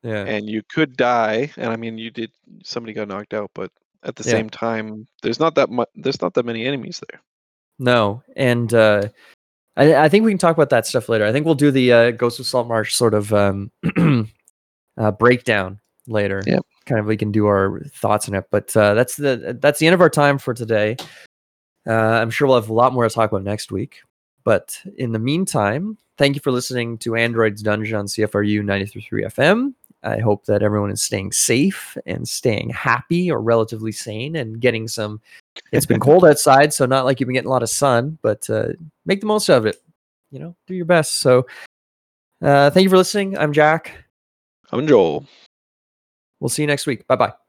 [0.03, 1.51] yeah, and you could die.
[1.57, 2.31] And I mean, you did.
[2.62, 3.72] Somebody got knocked out, but
[4.05, 4.33] at the Yeah.
[4.33, 5.89] same time, there's not that much.
[5.97, 7.20] There's not that many enemies there.
[7.81, 9.09] no, and uh,
[9.77, 11.25] I, I think we can talk about that stuff later.
[11.27, 13.72] I think we'll do the uh, Ghost of Saltmarsh sort of um,
[14.97, 16.41] uh, breakdown later.
[16.47, 16.62] Yep.
[16.87, 18.45] Kind of we can do our thoughts on it.
[18.51, 20.97] But uh, that's the that's the end of our time for today.
[21.87, 24.01] Uh, I'm sure we'll have a lot more to talk about next week.
[24.45, 29.74] But in the meantime, thank you for listening to Android's Dungeon on CFRU 93.3 FM.
[30.03, 34.87] I hope that everyone is staying safe and staying happy or relatively sane and getting
[34.87, 35.20] some.
[35.72, 38.49] It's been cold outside, so not like you've been getting a lot of sun, but
[38.51, 38.68] uh,
[39.07, 39.80] make the most of it.
[40.30, 41.20] You know, do your best.
[41.20, 41.47] So,
[42.43, 43.39] uh, thank you for listening.
[43.39, 43.93] I'm Jack.
[44.72, 45.26] I'm Joel.
[46.45, 47.07] We'll see you next week.
[47.07, 47.44] Bye bye.